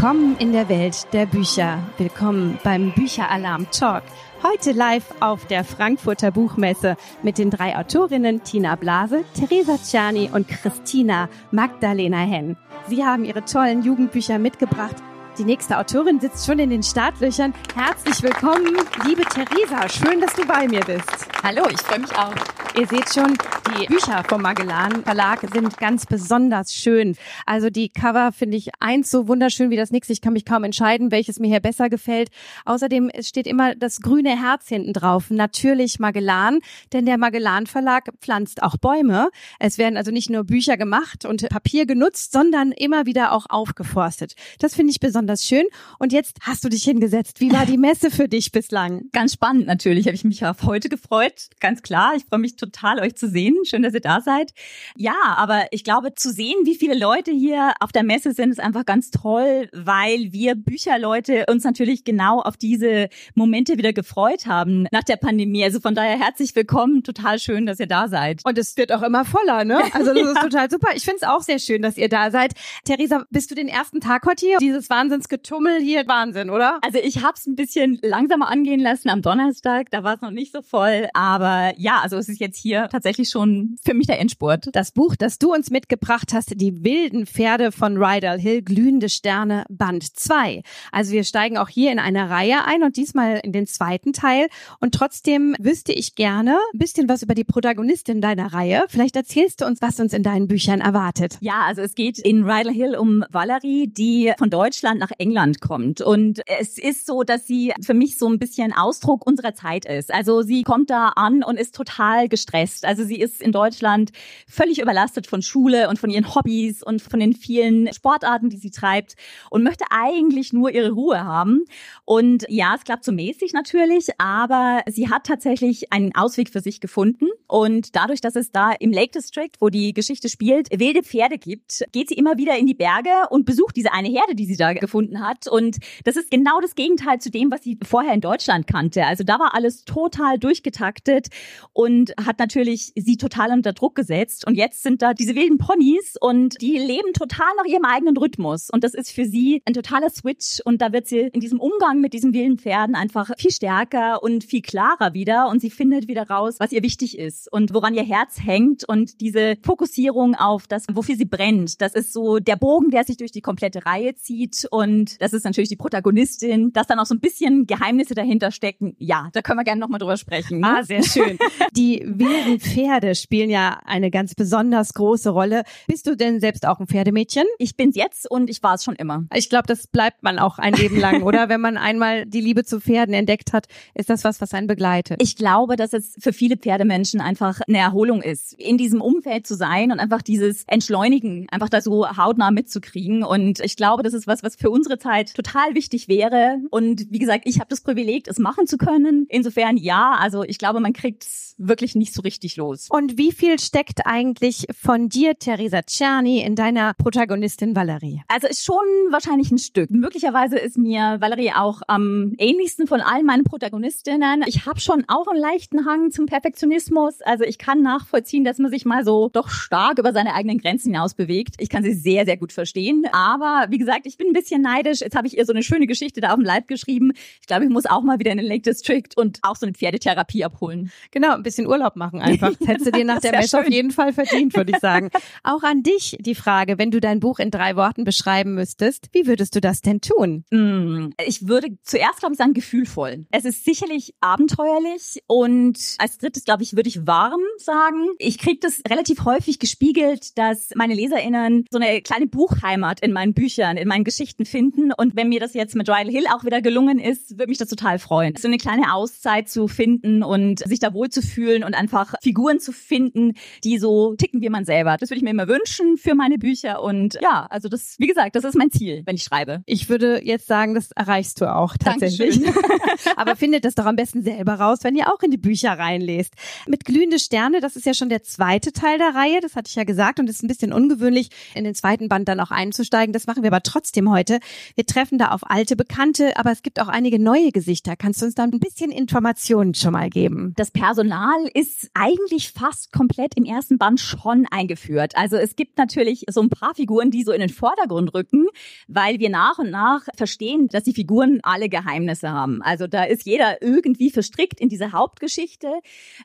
Willkommen 0.00 0.36
in 0.38 0.52
der 0.52 0.68
Welt 0.68 1.12
der 1.12 1.26
Bücher. 1.26 1.82
Willkommen 1.98 2.56
beim 2.62 2.92
Bücheralarm 2.92 3.68
Talk. 3.72 4.04
Heute 4.44 4.70
live 4.70 5.12
auf 5.18 5.46
der 5.46 5.64
Frankfurter 5.64 6.30
Buchmesse 6.30 6.96
mit 7.24 7.36
den 7.36 7.50
drei 7.50 7.76
Autorinnen 7.76 8.44
Tina 8.44 8.76
Blase, 8.76 9.24
Theresa 9.34 9.76
Czerny 9.76 10.30
und 10.32 10.46
Christina 10.46 11.28
Magdalena 11.50 12.18
Henn. 12.18 12.56
Sie 12.86 13.04
haben 13.04 13.24
ihre 13.24 13.44
tollen 13.44 13.82
Jugendbücher 13.82 14.38
mitgebracht. 14.38 14.94
Die 15.36 15.44
nächste 15.44 15.78
Autorin 15.78 16.20
sitzt 16.20 16.46
schon 16.46 16.60
in 16.60 16.70
den 16.70 16.84
Startlöchern. 16.84 17.52
Herzlich 17.74 18.22
willkommen, 18.22 18.76
liebe 19.04 19.22
Theresa. 19.22 19.88
Schön, 19.88 20.20
dass 20.20 20.32
du 20.34 20.46
bei 20.46 20.68
mir 20.68 20.84
bist. 20.84 21.26
Hallo, 21.42 21.64
ich 21.68 21.80
freue 21.80 21.98
mich 21.98 22.16
auch. 22.16 22.34
Ihr 22.78 22.86
seht 22.86 23.12
schon, 23.12 23.36
die 23.76 23.86
Bücher 23.86 24.24
vom 24.28 24.42
Magellan 24.42 25.02
Verlag 25.02 25.40
sind 25.52 25.76
ganz 25.78 26.06
besonders 26.06 26.72
schön. 26.72 27.16
Also 27.44 27.70
die 27.70 27.88
Cover 27.88 28.32
finde 28.32 28.56
ich 28.56 28.70
eins 28.80 29.10
so 29.10 29.28
wunderschön 29.28 29.70
wie 29.70 29.76
das 29.76 29.90
nächste. 29.90 30.12
Ich 30.12 30.20
kann 30.20 30.32
mich 30.32 30.44
kaum 30.44 30.64
entscheiden, 30.64 31.10
welches 31.10 31.38
mir 31.38 31.48
hier 31.48 31.60
besser 31.60 31.88
gefällt. 31.88 32.30
Außerdem 32.64 33.10
steht 33.20 33.46
immer 33.46 33.74
das 33.74 34.00
grüne 34.00 34.40
Herz 34.40 34.68
hinten 34.68 34.92
drauf. 34.92 35.30
Natürlich 35.30 35.98
Magellan, 35.98 36.60
denn 36.92 37.04
der 37.04 37.18
Magellan 37.18 37.66
Verlag 37.66 38.08
pflanzt 38.20 38.62
auch 38.62 38.76
Bäume. 38.76 39.28
Es 39.58 39.76
werden 39.76 39.96
also 39.96 40.10
nicht 40.10 40.30
nur 40.30 40.44
Bücher 40.44 40.76
gemacht 40.76 41.24
und 41.24 41.48
Papier 41.48 41.86
genutzt, 41.86 42.32
sondern 42.32 42.72
immer 42.72 43.06
wieder 43.06 43.32
auch 43.32 43.46
aufgeforstet. 43.48 44.34
Das 44.60 44.74
finde 44.74 44.92
ich 44.92 45.00
besonders 45.00 45.44
schön. 45.44 45.64
Und 45.98 46.12
jetzt 46.12 46.38
hast 46.42 46.64
du 46.64 46.68
dich 46.68 46.84
hingesetzt. 46.84 47.40
Wie 47.40 47.52
war 47.52 47.66
die 47.66 47.78
Messe 47.78 48.10
für 48.10 48.28
dich 48.28 48.52
bislang? 48.52 49.08
Ganz 49.12 49.34
spannend 49.34 49.66
natürlich. 49.66 50.06
Habe 50.06 50.14
ich 50.14 50.24
mich 50.24 50.44
auf 50.46 50.62
heute 50.62 50.88
gefreut. 50.88 51.48
Ganz 51.60 51.82
klar. 51.82 52.12
Ich 52.16 52.24
freue 52.24 52.40
mich 52.40 52.56
total, 52.56 53.00
euch 53.00 53.16
zu 53.16 53.28
sehen. 53.28 53.56
Schön, 53.64 53.82
dass 53.82 53.94
ihr 53.94 54.00
da 54.00 54.20
seid. 54.20 54.52
Ja, 54.96 55.16
aber 55.36 55.66
ich 55.70 55.84
glaube, 55.84 56.14
zu 56.14 56.32
sehen, 56.32 56.56
wie 56.64 56.74
viele 56.74 56.98
Leute 56.98 57.30
hier 57.30 57.72
auf 57.80 57.92
der 57.92 58.02
Messe 58.02 58.32
sind, 58.32 58.50
ist 58.50 58.60
einfach 58.60 58.84
ganz 58.84 59.10
toll, 59.10 59.68
weil 59.72 60.32
wir 60.32 60.54
Bücherleute 60.54 61.46
uns 61.48 61.64
natürlich 61.64 62.04
genau 62.04 62.40
auf 62.40 62.56
diese 62.56 63.08
Momente 63.34 63.78
wieder 63.78 63.92
gefreut 63.92 64.46
haben 64.46 64.86
nach 64.92 65.04
der 65.04 65.16
Pandemie. 65.16 65.64
Also 65.64 65.80
von 65.80 65.94
daher 65.94 66.18
herzlich 66.18 66.54
willkommen. 66.54 67.02
Total 67.02 67.38
schön, 67.38 67.66
dass 67.66 67.80
ihr 67.80 67.86
da 67.86 68.08
seid. 68.08 68.42
Und 68.44 68.58
es 68.58 68.76
wird 68.76 68.92
auch 68.92 69.02
immer 69.02 69.24
voller, 69.24 69.64
ne? 69.64 69.80
Also 69.92 70.14
das 70.14 70.22
ja. 70.22 70.32
ist 70.32 70.40
total 70.40 70.70
super. 70.70 70.88
Ich 70.94 71.04
finde 71.04 71.18
es 71.22 71.28
auch 71.28 71.42
sehr 71.42 71.58
schön, 71.58 71.82
dass 71.82 71.96
ihr 71.96 72.08
da 72.08 72.30
seid. 72.30 72.52
Theresa, 72.84 73.24
bist 73.30 73.50
du 73.50 73.54
den 73.54 73.68
ersten 73.68 74.00
Tag 74.00 74.24
heute 74.26 74.46
hier? 74.46 74.58
Dieses 74.58 74.90
Wahnsinnsgetummel 74.90 75.80
hier, 75.80 76.06
Wahnsinn, 76.06 76.50
oder? 76.50 76.78
Also 76.82 76.98
ich 76.98 77.22
habe 77.22 77.34
es 77.36 77.46
ein 77.46 77.56
bisschen 77.56 77.98
langsamer 78.02 78.48
angehen 78.48 78.80
lassen 78.80 79.08
am 79.08 79.22
Donnerstag. 79.22 79.90
Da 79.90 80.04
war 80.04 80.14
es 80.14 80.20
noch 80.20 80.30
nicht 80.30 80.52
so 80.52 80.62
voll. 80.62 81.08
Aber 81.14 81.72
ja, 81.76 82.00
also 82.02 82.16
es 82.16 82.28
ist 82.28 82.40
jetzt 82.40 82.58
hier 82.58 82.88
tatsächlich 82.90 83.30
schon 83.30 83.47
für 83.84 83.94
mich 83.94 84.06
der 84.06 84.18
Endspurt. 84.20 84.68
Das 84.72 84.92
Buch, 84.92 85.16
das 85.16 85.38
du 85.38 85.52
uns 85.52 85.70
mitgebracht 85.70 86.32
hast, 86.32 86.60
Die 86.60 86.84
wilden 86.84 87.26
Pferde 87.26 87.72
von 87.72 87.96
Rydal 87.96 88.38
Hill, 88.38 88.62
Glühende 88.62 89.08
Sterne, 89.08 89.64
Band 89.68 90.04
2. 90.18 90.62
Also 90.92 91.12
wir 91.12 91.24
steigen 91.24 91.58
auch 91.58 91.68
hier 91.68 91.92
in 91.92 91.98
eine 91.98 92.30
Reihe 92.30 92.64
ein 92.64 92.82
und 92.82 92.96
diesmal 92.96 93.40
in 93.42 93.52
den 93.52 93.66
zweiten 93.66 94.12
Teil. 94.12 94.48
Und 94.80 94.94
trotzdem 94.94 95.54
wüsste 95.58 95.92
ich 95.92 96.14
gerne 96.14 96.58
ein 96.72 96.78
bisschen 96.78 97.08
was 97.08 97.22
über 97.22 97.34
die 97.34 97.44
Protagonistin 97.44 98.20
deiner 98.20 98.52
Reihe. 98.52 98.84
Vielleicht 98.88 99.16
erzählst 99.16 99.60
du 99.60 99.66
uns, 99.66 99.82
was 99.82 100.00
uns 100.00 100.12
in 100.12 100.22
deinen 100.22 100.48
Büchern 100.48 100.80
erwartet. 100.80 101.36
Ja, 101.40 101.62
also 101.66 101.82
es 101.82 101.94
geht 101.94 102.18
in 102.18 102.44
Rydal 102.44 102.72
Hill 102.72 102.96
um 102.96 103.24
Valerie, 103.30 103.88
die 103.88 104.32
von 104.38 104.50
Deutschland 104.50 105.00
nach 105.00 105.12
England 105.18 105.60
kommt. 105.60 106.00
Und 106.00 106.40
es 106.46 106.78
ist 106.78 107.06
so, 107.06 107.22
dass 107.22 107.46
sie 107.46 107.72
für 107.80 107.94
mich 107.94 108.18
so 108.18 108.28
ein 108.28 108.38
bisschen 108.38 108.72
Ausdruck 108.72 109.26
unserer 109.26 109.54
Zeit 109.54 109.84
ist. 109.84 110.12
Also 110.12 110.42
sie 110.42 110.62
kommt 110.62 110.90
da 110.90 111.08
an 111.16 111.42
und 111.42 111.58
ist 111.58 111.74
total 111.74 112.28
gestresst. 112.28 112.84
Also 112.84 113.04
sie 113.04 113.20
ist 113.20 113.37
in 113.40 113.52
Deutschland 113.52 114.10
völlig 114.46 114.80
überlastet 114.80 115.26
von 115.26 115.42
Schule 115.42 115.88
und 115.88 115.98
von 115.98 116.10
ihren 116.10 116.34
Hobbys 116.34 116.82
und 116.82 117.02
von 117.02 117.20
den 117.20 117.34
vielen 117.34 117.92
Sportarten, 117.92 118.50
die 118.50 118.56
sie 118.56 118.70
treibt 118.70 119.14
und 119.50 119.62
möchte 119.62 119.84
eigentlich 119.90 120.52
nur 120.52 120.70
ihre 120.70 120.90
Ruhe 120.90 121.24
haben. 121.24 121.64
Und 122.04 122.44
ja, 122.48 122.74
es 122.76 122.84
klappt 122.84 123.04
so 123.04 123.12
mäßig 123.12 123.52
natürlich, 123.52 124.08
aber 124.18 124.82
sie 124.86 125.08
hat 125.08 125.24
tatsächlich 125.24 125.92
einen 125.92 126.14
Ausweg 126.14 126.50
für 126.50 126.60
sich 126.60 126.80
gefunden. 126.80 127.26
Und 127.46 127.96
dadurch, 127.96 128.20
dass 128.20 128.36
es 128.36 128.50
da 128.52 128.72
im 128.72 128.92
Lake 128.92 129.12
District, 129.12 129.50
wo 129.60 129.68
die 129.68 129.92
Geschichte 129.92 130.28
spielt, 130.28 130.68
wilde 130.78 131.02
Pferde 131.02 131.38
gibt, 131.38 131.84
geht 131.92 132.08
sie 132.08 132.14
immer 132.14 132.36
wieder 132.36 132.56
in 132.58 132.66
die 132.66 132.74
Berge 132.74 133.10
und 133.30 133.46
besucht 133.46 133.76
diese 133.76 133.92
eine 133.92 134.08
Herde, 134.08 134.34
die 134.34 134.46
sie 134.46 134.56
da 134.56 134.72
gefunden 134.72 135.20
hat. 135.20 135.46
Und 135.48 135.78
das 136.04 136.16
ist 136.16 136.30
genau 136.30 136.60
das 136.60 136.74
Gegenteil 136.74 137.20
zu 137.20 137.30
dem, 137.30 137.50
was 137.50 137.62
sie 137.62 137.78
vorher 137.84 138.14
in 138.14 138.20
Deutschland 138.20 138.66
kannte. 138.66 139.04
Also 139.06 139.24
da 139.24 139.38
war 139.38 139.54
alles 139.54 139.84
total 139.84 140.38
durchgetaktet 140.38 141.28
und 141.72 142.12
hat 142.24 142.38
natürlich 142.38 142.92
sie 142.96 143.16
total 143.16 143.27
unter 143.36 143.72
Druck 143.72 143.94
gesetzt. 143.94 144.46
Und 144.46 144.54
jetzt 144.54 144.82
sind 144.82 145.02
da 145.02 145.14
diese 145.14 145.34
wilden 145.34 145.58
Ponys 145.58 146.16
und 146.20 146.60
die 146.60 146.78
leben 146.78 147.12
total 147.12 147.48
nach 147.56 147.64
ihrem 147.64 147.84
eigenen 147.84 148.16
Rhythmus. 148.16 148.68
Und 148.70 148.84
das 148.84 148.94
ist 148.94 149.10
für 149.10 149.24
sie 149.24 149.62
ein 149.64 149.74
totaler 149.74 150.10
Switch. 150.10 150.60
Und 150.64 150.80
da 150.80 150.92
wird 150.92 151.06
sie 151.06 151.20
in 151.20 151.40
diesem 151.40 151.60
Umgang 151.60 152.00
mit 152.00 152.12
diesen 152.12 152.32
wilden 152.32 152.58
Pferden 152.58 152.94
einfach 152.94 153.30
viel 153.38 153.50
stärker 153.50 154.22
und 154.22 154.44
viel 154.44 154.62
klarer 154.62 155.14
wieder. 155.14 155.48
Und 155.48 155.60
sie 155.60 155.70
findet 155.70 156.08
wieder 156.08 156.28
raus, 156.28 156.56
was 156.58 156.72
ihr 156.72 156.82
wichtig 156.82 157.18
ist 157.18 157.52
und 157.52 157.74
woran 157.74 157.94
ihr 157.94 158.04
Herz 158.04 158.38
hängt. 158.42 158.88
Und 158.88 159.20
diese 159.20 159.56
Fokussierung 159.62 160.34
auf 160.34 160.66
das, 160.66 160.84
wofür 160.92 161.16
sie 161.16 161.24
brennt, 161.24 161.80
das 161.80 161.94
ist 161.94 162.12
so 162.12 162.38
der 162.38 162.56
Bogen, 162.56 162.90
der 162.90 163.04
sich 163.04 163.16
durch 163.16 163.32
die 163.32 163.40
komplette 163.40 163.86
Reihe 163.86 164.14
zieht. 164.14 164.66
Und 164.70 165.20
das 165.20 165.32
ist 165.32 165.44
natürlich 165.44 165.68
die 165.68 165.76
Protagonistin, 165.76 166.72
dass 166.72 166.86
dann 166.86 166.98
auch 166.98 167.06
so 167.06 167.14
ein 167.14 167.20
bisschen 167.20 167.66
Geheimnisse 167.66 168.14
dahinter 168.14 168.50
stecken. 168.50 168.94
Ja, 168.98 169.28
da 169.32 169.42
können 169.42 169.58
wir 169.58 169.64
gerne 169.64 169.80
nochmal 169.80 169.98
drüber 169.98 170.16
sprechen. 170.16 170.60
Ne? 170.60 170.66
Ah, 170.66 170.82
sehr 170.82 171.02
schön. 171.02 171.38
Die 171.76 172.02
wilden 172.04 172.60
Pferde 172.60 173.14
spielen 173.20 173.50
ja 173.50 173.80
eine 173.84 174.10
ganz 174.10 174.34
besonders 174.34 174.94
große 174.94 175.30
Rolle. 175.30 175.62
Bist 175.86 176.06
du 176.06 176.16
denn 176.16 176.40
selbst 176.40 176.66
auch 176.66 176.80
ein 176.80 176.86
Pferdemädchen? 176.86 177.44
Ich 177.58 177.76
bin's 177.76 177.96
jetzt 177.96 178.30
und 178.30 178.50
ich 178.50 178.62
war 178.62 178.74
es 178.74 178.84
schon 178.84 178.96
immer. 178.96 179.24
Ich 179.34 179.48
glaube, 179.50 179.66
das 179.66 179.86
bleibt 179.86 180.22
man 180.22 180.38
auch 180.38 180.58
ein 180.58 180.74
Leben 180.74 180.98
lang, 180.98 181.22
oder? 181.28 181.48
Wenn 181.48 181.60
man 181.60 181.76
einmal 181.76 182.26
die 182.26 182.40
Liebe 182.40 182.64
zu 182.64 182.80
Pferden 182.80 183.14
entdeckt 183.14 183.52
hat, 183.52 183.66
ist 183.94 184.10
das 184.10 184.24
was, 184.24 184.40
was 184.40 184.54
einen 184.54 184.66
begleitet. 184.66 185.22
Ich 185.22 185.36
glaube, 185.36 185.76
dass 185.76 185.92
es 185.92 186.14
für 186.18 186.32
viele 186.32 186.56
Pferdemenschen 186.56 187.20
einfach 187.20 187.60
eine 187.66 187.78
Erholung 187.78 188.22
ist, 188.22 188.54
in 188.54 188.78
diesem 188.78 189.00
Umfeld 189.00 189.46
zu 189.46 189.54
sein 189.54 189.92
und 189.92 190.00
einfach 190.00 190.22
dieses 190.22 190.64
Entschleunigen, 190.66 191.46
einfach 191.50 191.68
da 191.68 191.80
so 191.80 192.08
hautnah 192.08 192.50
mitzukriegen. 192.50 193.24
Und 193.24 193.60
ich 193.60 193.76
glaube, 193.76 194.02
das 194.02 194.14
ist 194.14 194.26
was, 194.26 194.42
was 194.42 194.56
für 194.56 194.70
unsere 194.70 194.98
Zeit 194.98 195.34
total 195.34 195.74
wichtig 195.74 196.08
wäre. 196.08 196.58
Und 196.70 197.06
wie 197.10 197.18
gesagt, 197.18 197.44
ich 197.46 197.58
habe 197.58 197.68
das 197.68 197.80
Privileg, 197.80 198.28
es 198.28 198.38
machen 198.38 198.66
zu 198.66 198.78
können. 198.78 199.26
Insofern 199.28 199.76
ja, 199.76 200.16
also 200.18 200.44
ich 200.44 200.58
glaube, 200.58 200.80
man 200.80 200.92
kriegt 200.92 201.26
wirklich 201.58 201.94
nicht 201.94 202.14
so 202.14 202.22
richtig 202.22 202.56
los. 202.56 202.86
Und 202.90 203.18
wie 203.18 203.32
viel 203.32 203.58
steckt 203.58 204.06
eigentlich 204.06 204.66
von 204.70 205.08
dir, 205.08 205.38
Theresa 205.38 205.82
Czerny, 205.82 206.40
in 206.40 206.54
deiner 206.54 206.94
Protagonistin 206.94 207.74
Valerie? 207.76 208.22
Also 208.28 208.46
ist 208.46 208.64
schon 208.64 208.76
wahrscheinlich 209.10 209.50
ein 209.50 209.58
Stück. 209.58 209.90
Möglicherweise 209.90 210.58
ist 210.58 210.78
mir 210.78 211.18
Valerie 211.20 211.52
auch 211.54 211.82
am 211.88 212.34
ähnlichsten 212.38 212.86
von 212.86 213.00
allen 213.00 213.26
meinen 213.26 213.44
Protagonistinnen. 213.44 214.44
Ich 214.46 214.66
habe 214.66 214.80
schon 214.80 215.04
auch 215.08 215.26
einen 215.26 215.40
leichten 215.40 215.84
Hang 215.84 216.10
zum 216.10 216.26
Perfektionismus. 216.26 217.20
Also 217.22 217.44
ich 217.44 217.58
kann 217.58 217.82
nachvollziehen, 217.82 218.44
dass 218.44 218.58
man 218.58 218.70
sich 218.70 218.84
mal 218.84 219.04
so 219.04 219.28
doch 219.32 219.50
stark 219.50 219.98
über 219.98 220.12
seine 220.12 220.34
eigenen 220.34 220.58
Grenzen 220.58 220.92
hinaus 220.92 221.14
bewegt. 221.14 221.56
Ich 221.58 221.68
kann 221.68 221.82
sie 221.82 221.94
sehr, 221.94 222.24
sehr 222.24 222.36
gut 222.36 222.52
verstehen. 222.52 223.04
Aber 223.12 223.66
wie 223.70 223.78
gesagt, 223.78 224.06
ich 224.06 224.16
bin 224.16 224.28
ein 224.28 224.32
bisschen 224.32 224.62
neidisch. 224.62 225.00
Jetzt 225.00 225.16
habe 225.16 225.26
ich 225.26 225.36
ihr 225.36 225.44
so 225.44 225.52
eine 225.52 225.62
schöne 225.62 225.86
Geschichte 225.86 226.20
da 226.20 226.28
auf 226.28 226.36
dem 226.36 226.44
Leib 226.44 226.68
geschrieben. 226.68 227.12
Ich 227.40 227.46
glaube, 227.46 227.64
ich 227.64 227.70
muss 227.70 227.86
auch 227.86 228.02
mal 228.02 228.18
wieder 228.18 228.30
in 228.30 228.38
den 228.38 228.46
Lake 228.46 228.62
District 228.62 229.08
und 229.16 229.38
auch 229.42 229.56
so 229.56 229.66
eine 229.66 229.72
Pferdetherapie 229.74 230.44
abholen. 230.44 230.90
Genau, 231.10 231.36
bisschen 231.48 231.66
Urlaub 231.66 231.96
machen 231.96 232.20
einfach. 232.20 232.52
Das 232.58 232.68
hättest 232.68 232.86
du 232.86 232.92
dir 232.92 233.04
nach 233.04 233.20
der 233.20 233.32
Messe 233.32 233.56
schön. 233.56 233.60
auf 233.60 233.70
jeden 233.70 233.90
Fall 233.90 234.12
verdient, 234.12 234.54
würde 234.54 234.72
ich 234.72 234.78
sagen. 234.78 235.10
Auch 235.44 235.62
an 235.62 235.82
dich 235.82 236.16
die 236.20 236.34
Frage, 236.34 236.78
wenn 236.78 236.90
du 236.90 237.00
dein 237.00 237.20
Buch 237.20 237.38
in 237.38 237.50
drei 237.50 237.76
Worten 237.76 238.04
beschreiben 238.04 238.54
müsstest, 238.54 239.08
wie 239.12 239.26
würdest 239.26 239.54
du 239.54 239.60
das 239.60 239.80
denn 239.80 240.00
tun? 240.00 240.44
Mm, 240.50 241.10
ich 241.26 241.46
würde 241.46 241.68
zuerst, 241.82 242.18
glaube 242.18 242.34
ich, 242.34 242.38
sagen, 242.38 242.54
gefühlvoll. 242.54 243.26
Es 243.30 243.44
ist 243.44 243.64
sicherlich 243.64 244.14
abenteuerlich 244.20 245.22
und 245.26 245.78
als 245.98 246.18
drittes, 246.18 246.44
glaube 246.44 246.62
ich, 246.62 246.74
würde 246.74 246.88
ich 246.88 247.06
warm 247.06 247.40
sagen. 247.58 248.08
Ich 248.18 248.38
kriege 248.38 248.58
das 248.60 248.82
relativ 248.88 249.24
häufig 249.24 249.58
gespiegelt, 249.58 250.36
dass 250.36 250.70
meine 250.74 250.94
LeserInnen 250.94 251.64
so 251.70 251.78
eine 251.78 252.02
kleine 252.02 252.26
Buchheimat 252.26 253.00
in 253.00 253.12
meinen 253.12 253.34
Büchern, 253.34 253.76
in 253.76 253.88
meinen 253.88 254.04
Geschichten 254.04 254.44
finden. 254.44 254.92
Und 254.92 255.16
wenn 255.16 255.28
mir 255.28 255.40
das 255.40 255.54
jetzt 255.54 255.74
mit 255.74 255.88
Rydal 255.88 256.10
Hill 256.10 256.24
auch 256.34 256.44
wieder 256.44 256.60
gelungen 256.60 256.98
ist, 256.98 257.38
würde 257.38 257.48
mich 257.48 257.58
das 257.58 257.68
total 257.68 257.98
freuen. 257.98 258.34
So 258.36 258.48
eine 258.48 258.58
kleine 258.58 258.92
Auszeit 258.92 259.48
zu 259.48 259.68
finden 259.68 260.22
und 260.22 260.60
sich 260.60 260.80
da 260.80 260.92
wohl 260.92 261.08
zu 261.08 261.22
fühlen 261.38 261.62
und 261.62 261.74
einfach 261.74 262.14
Figuren 262.20 262.58
zu 262.58 262.72
finden, 262.72 263.34
die 263.62 263.78
so 263.78 264.16
ticken 264.16 264.40
wie 264.40 264.48
man 264.48 264.64
selber. 264.64 264.96
Das 264.98 265.10
würde 265.10 265.18
ich 265.18 265.22
mir 265.22 265.30
immer 265.30 265.46
wünschen 265.46 265.96
für 265.96 266.16
meine 266.16 266.36
Bücher. 266.36 266.82
Und 266.82 267.16
ja, 267.22 267.46
also 267.48 267.68
das, 267.68 267.94
wie 267.98 268.08
gesagt, 268.08 268.34
das 268.34 268.42
ist 268.42 268.56
mein 268.56 268.72
Ziel, 268.72 269.02
wenn 269.06 269.14
ich 269.14 269.22
schreibe. 269.22 269.62
Ich 269.66 269.88
würde 269.88 270.20
jetzt 270.24 270.48
sagen, 270.48 270.74
das 270.74 270.90
erreichst 270.90 271.40
du 271.40 271.54
auch 271.54 271.76
tatsächlich. 271.76 272.40
Aber 273.16 273.36
findet 273.36 273.64
das 273.64 273.76
doch 273.76 273.86
am 273.86 273.94
besten 273.94 274.24
selber 274.24 274.54
raus, 274.54 274.80
wenn 274.82 274.96
ihr 274.96 275.12
auch 275.12 275.22
in 275.22 275.30
die 275.30 275.36
Bücher 275.36 275.78
reinlest. 275.78 276.34
Mit 276.66 276.84
glühende 276.84 277.20
Sterne, 277.20 277.60
das 277.60 277.76
ist 277.76 277.86
ja 277.86 277.94
schon 277.94 278.08
der 278.08 278.24
zweite 278.24 278.72
Teil 278.72 278.98
der 278.98 279.14
Reihe, 279.14 279.40
das 279.40 279.54
hatte 279.54 279.68
ich 279.68 279.76
ja 279.76 279.84
gesagt, 279.84 280.18
und 280.18 280.28
es 280.28 280.36
ist 280.36 280.42
ein 280.42 280.48
bisschen 280.48 280.72
ungewöhnlich, 280.72 281.30
in 281.54 281.62
den 281.62 281.76
zweiten 281.76 282.08
Band 282.08 282.28
dann 282.28 282.40
auch 282.40 282.50
einzusteigen. 282.50 283.12
Das 283.12 283.28
machen 283.28 283.44
wir 283.44 283.50
aber 283.50 283.62
trotzdem 283.62 284.10
heute. 284.10 284.40
Wir 284.74 284.86
treffen 284.86 285.18
da 285.18 285.28
auf 285.28 285.48
alte 285.48 285.76
Bekannte, 285.76 286.36
aber 286.36 286.50
es 286.50 286.62
gibt 286.62 286.80
auch 286.80 286.88
einige 286.88 287.20
neue 287.20 287.52
Gesichter. 287.52 287.94
Kannst 287.94 288.22
du 288.22 288.26
uns 288.26 288.34
da 288.34 288.42
ein 288.42 288.58
bisschen 288.58 288.90
Informationen 288.90 289.74
schon 289.74 289.92
mal 289.92 290.10
geben? 290.10 290.54
Das 290.56 290.72
Personal 290.72 291.27
ist 291.54 291.90
eigentlich 291.94 292.52
fast 292.52 292.78
fast 292.78 292.92
komplett 292.92 293.34
im 293.36 293.44
ersten 293.44 293.78
Band 293.78 294.00
schon 294.00 294.46
eingeführt. 294.50 295.16
Also 295.16 295.36
es 295.36 295.56
gibt 295.56 295.78
natürlich 295.78 296.24
so 296.28 296.40
ein 296.40 296.50
paar 296.50 296.74
Figuren, 296.74 297.10
die 297.10 297.22
so 297.22 297.32
in 297.32 297.40
den 297.40 297.48
Vordergrund 297.48 298.14
rücken, 298.14 298.46
weil 298.88 299.18
wir 299.18 299.30
nach 299.30 299.58
und 299.58 299.70
nach 299.70 300.02
verstehen, 300.16 300.68
dass 300.68 300.84
die 300.84 300.92
Figuren 300.92 301.40
alle 301.42 301.68
Geheimnisse 301.68 302.30
haben. 302.30 302.62
Also 302.62 302.86
da 302.86 303.04
ist 303.04 303.24
jeder 303.24 303.62
irgendwie 303.62 304.10
verstrickt 304.10 304.60
in 304.60 304.68
diese 304.68 304.92
Hauptgeschichte, 304.92 305.68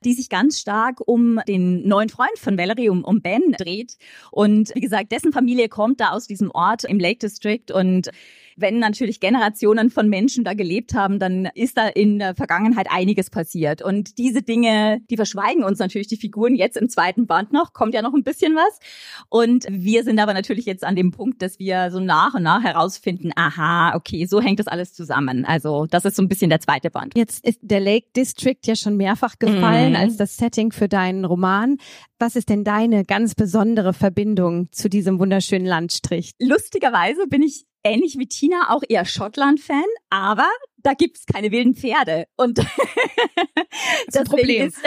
die 0.04 0.14
sich 0.14 0.30
ganz 0.30 0.60
stark 0.60 1.00
um 1.06 1.40
den 1.48 1.88
neuen 1.88 2.10
Freund 2.10 2.38
von 2.38 2.58
Valerie, 2.58 2.90
um, 2.90 3.04
um 3.04 3.22
Ben 3.22 3.54
dreht. 3.58 3.98
Und 4.32 4.74
wie 4.76 4.82
gesagt, 4.82 5.12
dessen 5.12 5.32
Familie 5.32 5.70
kommt 5.70 6.00
da 6.00 6.10
aus 6.10 6.28
diesem 6.28 6.52
Ort 6.52 6.84
im 6.84 7.00
Lake 7.00 7.20
District 7.20 7.72
und 7.74 8.10
wenn 8.58 8.80
natürlich 8.80 9.20
Generationen 9.20 9.90
von 9.90 10.10
Menschen 10.10 10.44
da 10.44 10.54
gelebt 10.54 10.94
haben, 10.94 11.20
dann 11.20 11.50
ist 11.56 11.78
da 11.78 11.88
in 11.88 12.20
der 12.20 12.36
Vergangenheit 12.36 12.88
einiges 12.90 13.30
passiert. 13.30 13.82
Und 13.82 14.18
diese 14.18 14.42
Dinge, 14.42 15.02
die 15.10 15.16
verschweigen 15.16 15.64
uns 15.64 15.80
natürlich 15.80 16.08
die 16.08 16.18
Figuren 16.18 16.56
jetzt 16.56 16.78
im 16.78 16.90
zweiten 16.90 17.28
Band 17.28 17.52
noch, 17.54 17.74
kommt 17.74 17.94
ja 17.94 18.02
noch 18.02 18.14
ein 18.14 18.24
bisschen 18.24 18.56
was. 18.56 18.80
Und 19.30 19.66
wir 19.70 20.04
sind 20.04 20.20
aber 20.20 20.34
natürlich 20.34 20.66
jetzt 20.66 20.84
an 20.84 20.96
dem 20.96 21.12
Punkt, 21.12 21.42
dass 21.42 21.60
wir 21.60 21.92
so 21.92 22.00
nach 22.00 22.34
und 22.34 22.44
nach 22.44 22.64
herausfinden, 22.64 23.32
aha, 23.36 23.96
okay, 23.96 24.26
so 24.26 24.42
hängt 24.42 24.60
das 24.60 24.68
alles 24.68 24.94
zusammen. 24.94 25.46
Also 25.46 25.86
das 25.90 26.06
ist 26.06 26.16
so 26.16 26.22
ein 26.22 26.28
bisschen 26.28 26.50
der 26.50 26.60
zweite 26.60 26.90
Band. 26.90 27.14
Jetzt 27.16 27.46
ist 27.46 27.60
der 27.62 27.80
Lake 27.80 28.08
District 28.16 28.60
ja 28.66 28.76
schon 28.76 28.98
mehrfach 28.98 29.40
gefallen 29.40 29.92
mhm. 29.92 29.98
als 29.98 30.18
das 30.18 30.38
Setting 30.38 30.72
für 30.72 30.88
deinen 30.88 31.26
Roman. 31.26 31.78
Was 32.20 32.36
ist 32.36 32.50
denn 32.50 32.64
deine 32.64 33.04
ganz 33.04 33.36
besondere 33.36 33.94
Verbindung 33.94 34.72
zu 34.72 34.90
diesem 34.90 35.20
wunderschönen 35.20 35.66
Landstrich? 35.66 36.32
Lustigerweise 36.40 37.28
bin 37.28 37.42
ich 37.42 37.66
ähnlich 37.84 38.18
wie 38.18 38.28
Tina 38.28 38.70
auch 38.70 38.84
eher 38.88 39.06
Schottland-Fan, 39.06 39.84
aber 40.10 40.48
da 40.78 40.94
gibt's 40.94 41.26
keine 41.26 41.52
wilden 41.52 41.76
Pferde. 41.76 42.26
Und 42.36 42.60
das 44.08 44.26
Problem. 44.26 44.68
Ist, 44.68 44.80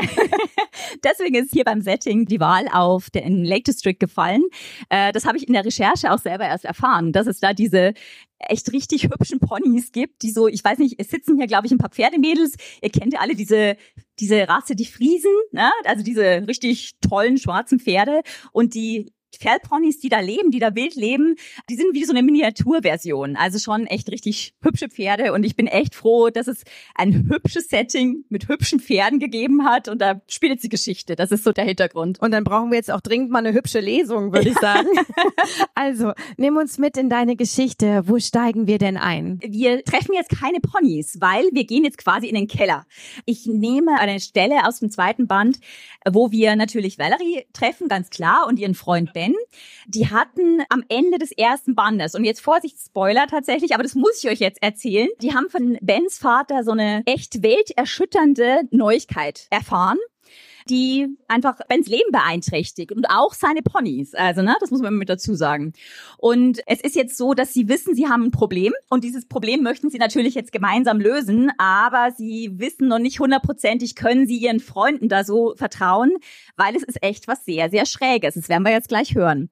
deswegen 1.05 1.37
ist 1.37 1.53
hier 1.53 1.65
beim 1.65 1.81
Setting 1.81 2.27
die 2.27 2.41
Wahl 2.41 2.69
auf 2.73 3.11
den 3.11 3.45
Lake 3.45 3.65
District 3.65 3.97
gefallen. 3.99 4.43
Äh, 4.91 5.13
das 5.13 5.25
habe 5.25 5.39
ich 5.39 5.47
in 5.49 5.55
der 5.55 5.65
Recherche 5.65 6.13
auch 6.13 6.19
selber 6.19 6.45
erst 6.45 6.65
erfahren, 6.65 7.13
dass 7.13 7.27
es 7.27 7.41
da 7.41 7.55
diese 7.55 7.95
echt 8.39 8.73
richtig 8.73 9.05
hübschen 9.05 9.41
Ponys 9.41 9.93
gibt, 9.93 10.23
die 10.23 10.31
so, 10.31 10.47
ich 10.47 10.63
weiß 10.63 10.79
nicht, 10.79 10.97
es 10.99 11.09
sitzen 11.09 11.39
hier, 11.39 11.47
glaube 11.47 11.67
ich, 11.67 11.73
ein 11.73 11.79
paar 11.79 11.91
Pferdemädels. 11.91 12.57
Ihr 12.83 12.91
kennt 12.91 13.15
ja 13.15 13.21
alle 13.21 13.35
diese, 13.35 13.77
diese 14.21 14.47
Rasse, 14.47 14.77
die 14.77 14.85
Friesen, 14.85 15.33
ne? 15.53 15.71
also 15.85 16.05
diese 16.05 16.47
richtig 16.47 16.99
tollen 17.01 17.39
schwarzen 17.39 17.81
Pferde. 17.81 18.21
Und 18.53 18.75
die 18.75 19.13
Pferdponys, 19.39 19.99
die 20.01 20.09
da 20.09 20.21
leben, 20.21 20.51
die 20.51 20.59
da 20.59 20.75
wild 20.75 20.95
leben, 20.95 21.37
die 21.69 21.77
sind 21.77 21.95
wie 21.95 22.05
so 22.05 22.13
eine 22.13 22.23
Miniaturversion. 22.23 23.37
Also 23.37 23.59
schon 23.59 23.87
echt 23.87 24.11
richtig 24.11 24.55
hübsche 24.63 24.89
Pferde 24.89 25.33
und 25.33 25.45
ich 25.45 25.57
bin 25.57 25.67
echt 25.67 25.95
froh, 25.95 26.31
dass 26.31 26.47
es 26.47 26.65
ein 26.95 27.29
hübsches 27.29 27.69
Setting 27.69 28.25
mit 28.29 28.49
hübschen 28.49 28.81
Pferden 28.81 29.19
gegeben 29.19 29.65
hat 29.65 29.89
und 29.89 30.01
da 30.01 30.21
spielt 30.29 30.53
jetzt 30.53 30.65
die 30.65 30.69
Geschichte. 30.69 31.17
Das 31.17 31.31
ist 31.31 31.45
so 31.45 31.53
der 31.53 31.65
Hintergrund. 31.65 32.21
Und 32.21 32.31
dann 32.33 32.45
brauchen 32.45 32.71
wir 32.71 32.77
jetzt 32.77 32.91
auch 32.91 33.01
dringend 33.01 33.31
mal 33.31 33.39
eine 33.39 33.53
hübsche 33.53 33.81
Lesung, 33.81 34.33
würde 34.33 34.49
ich 34.49 34.59
sagen. 34.59 34.89
also, 35.75 36.13
nimm 36.37 36.57
uns 36.57 36.79
mit 36.79 36.97
in 36.97 37.09
deine 37.09 37.37
Geschichte. 37.37 38.03
Wo 38.07 38.19
steigen 38.19 38.67
wir 38.67 38.79
denn 38.79 38.97
ein? 38.97 39.39
Wir 39.43 39.83
treffen 39.85 40.15
jetzt 40.15 40.31
keine 40.31 40.61
Ponys, 40.61 41.19
weil 41.21 41.45
wir 41.53 41.65
gehen 41.65 41.85
jetzt 41.85 41.99
quasi 41.99 42.27
in 42.29 42.35
den 42.35 42.49
Keller. 42.49 42.87
Ich 43.25 43.47
nehme 43.47 43.99
eine 43.99 44.21
Stelle 44.21 44.67
aus 44.67 44.81
dem 44.81 44.91
zweiten 44.91 45.27
Band, 45.27 45.59
wo 46.09 46.31
wir 46.31 46.57
natürlich 46.57 46.99
Valerie 46.99 47.47
treffen, 47.53 47.89
ganz 47.89 48.11
klar, 48.11 48.47
und 48.49 48.59
ihren 48.59 48.75
Freund 48.75 49.13
Ben. 49.13 49.26
Die 49.87 50.09
hatten 50.11 50.63
am 50.69 50.85
Ende 50.89 51.19
des 51.19 51.33
ersten 51.33 51.75
Bandes, 51.75 52.15
und 52.15 52.25
jetzt 52.25 52.41
Vorsicht, 52.41 52.77
Spoiler 52.79 53.27
tatsächlich, 53.27 53.75
aber 53.75 53.83
das 53.83 53.95
muss 53.95 54.23
ich 54.23 54.31
euch 54.31 54.41
jetzt 54.41 54.63
erzählen, 54.63 55.09
die 55.21 55.35
haben 55.35 55.49
von 55.51 55.79
Bens 55.81 56.19
Vater 56.19 56.65
so 56.65 56.73
eine 56.73 57.03
echt 57.07 57.43
welterschütternde 57.43 58.63
Neuigkeit 58.71 59.47
erfahren 59.51 59.99
die 60.69 61.09
einfach 61.29 61.59
Bens 61.69 61.87
Leben 61.89 62.11
beeinträchtigt 62.13 62.93
und 62.93 63.07
auch 63.09 63.35
seine 63.35 63.63
Ponys. 63.63 64.15
Also, 64.15 64.43
ne, 64.43 64.57
das 64.61 64.71
muss 64.71 64.83
man 64.83 64.95
mit 64.95 65.09
dazu 65.09 65.35
sagen. 65.35 65.73
Und 66.19 66.61
es 66.67 66.81
ist 66.81 66.97
jetzt 66.97 67.17
so, 67.17 67.35
dass 67.35 67.53
sie 67.53 67.69
wissen, 67.69 67.95
sie 67.95 68.09
haben 68.09 68.25
ein 68.25 68.31
Problem 68.31 68.73
und 68.91 69.05
dieses 69.05 69.27
Problem 69.27 69.63
möchten 69.63 69.91
sie 69.91 69.99
natürlich 69.99 70.35
jetzt 70.35 70.53
gemeinsam 70.53 71.01
lösen, 71.01 71.51
aber 71.59 72.11
sie 72.17 72.51
wissen 72.55 72.89
noch 72.89 72.99
nicht 72.99 73.21
hundertprozentig, 73.21 73.95
können 73.95 74.27
sie 74.27 74.37
ihren 74.37 74.61
Freunden 74.61 75.09
da 75.09 75.25
so 75.25 75.55
vertrauen, 75.57 76.13
weil 76.57 76.77
es 76.77 76.83
ist 76.83 77.03
echt 77.03 77.29
was 77.29 77.45
sehr, 77.45 77.71
sehr 77.71 77.87
Schräges. 77.87 78.35
Das 78.35 78.49
werden 78.49 78.65
wir 78.65 78.73
jetzt 78.73 78.89
gleich 78.89 79.15
hören. 79.15 79.51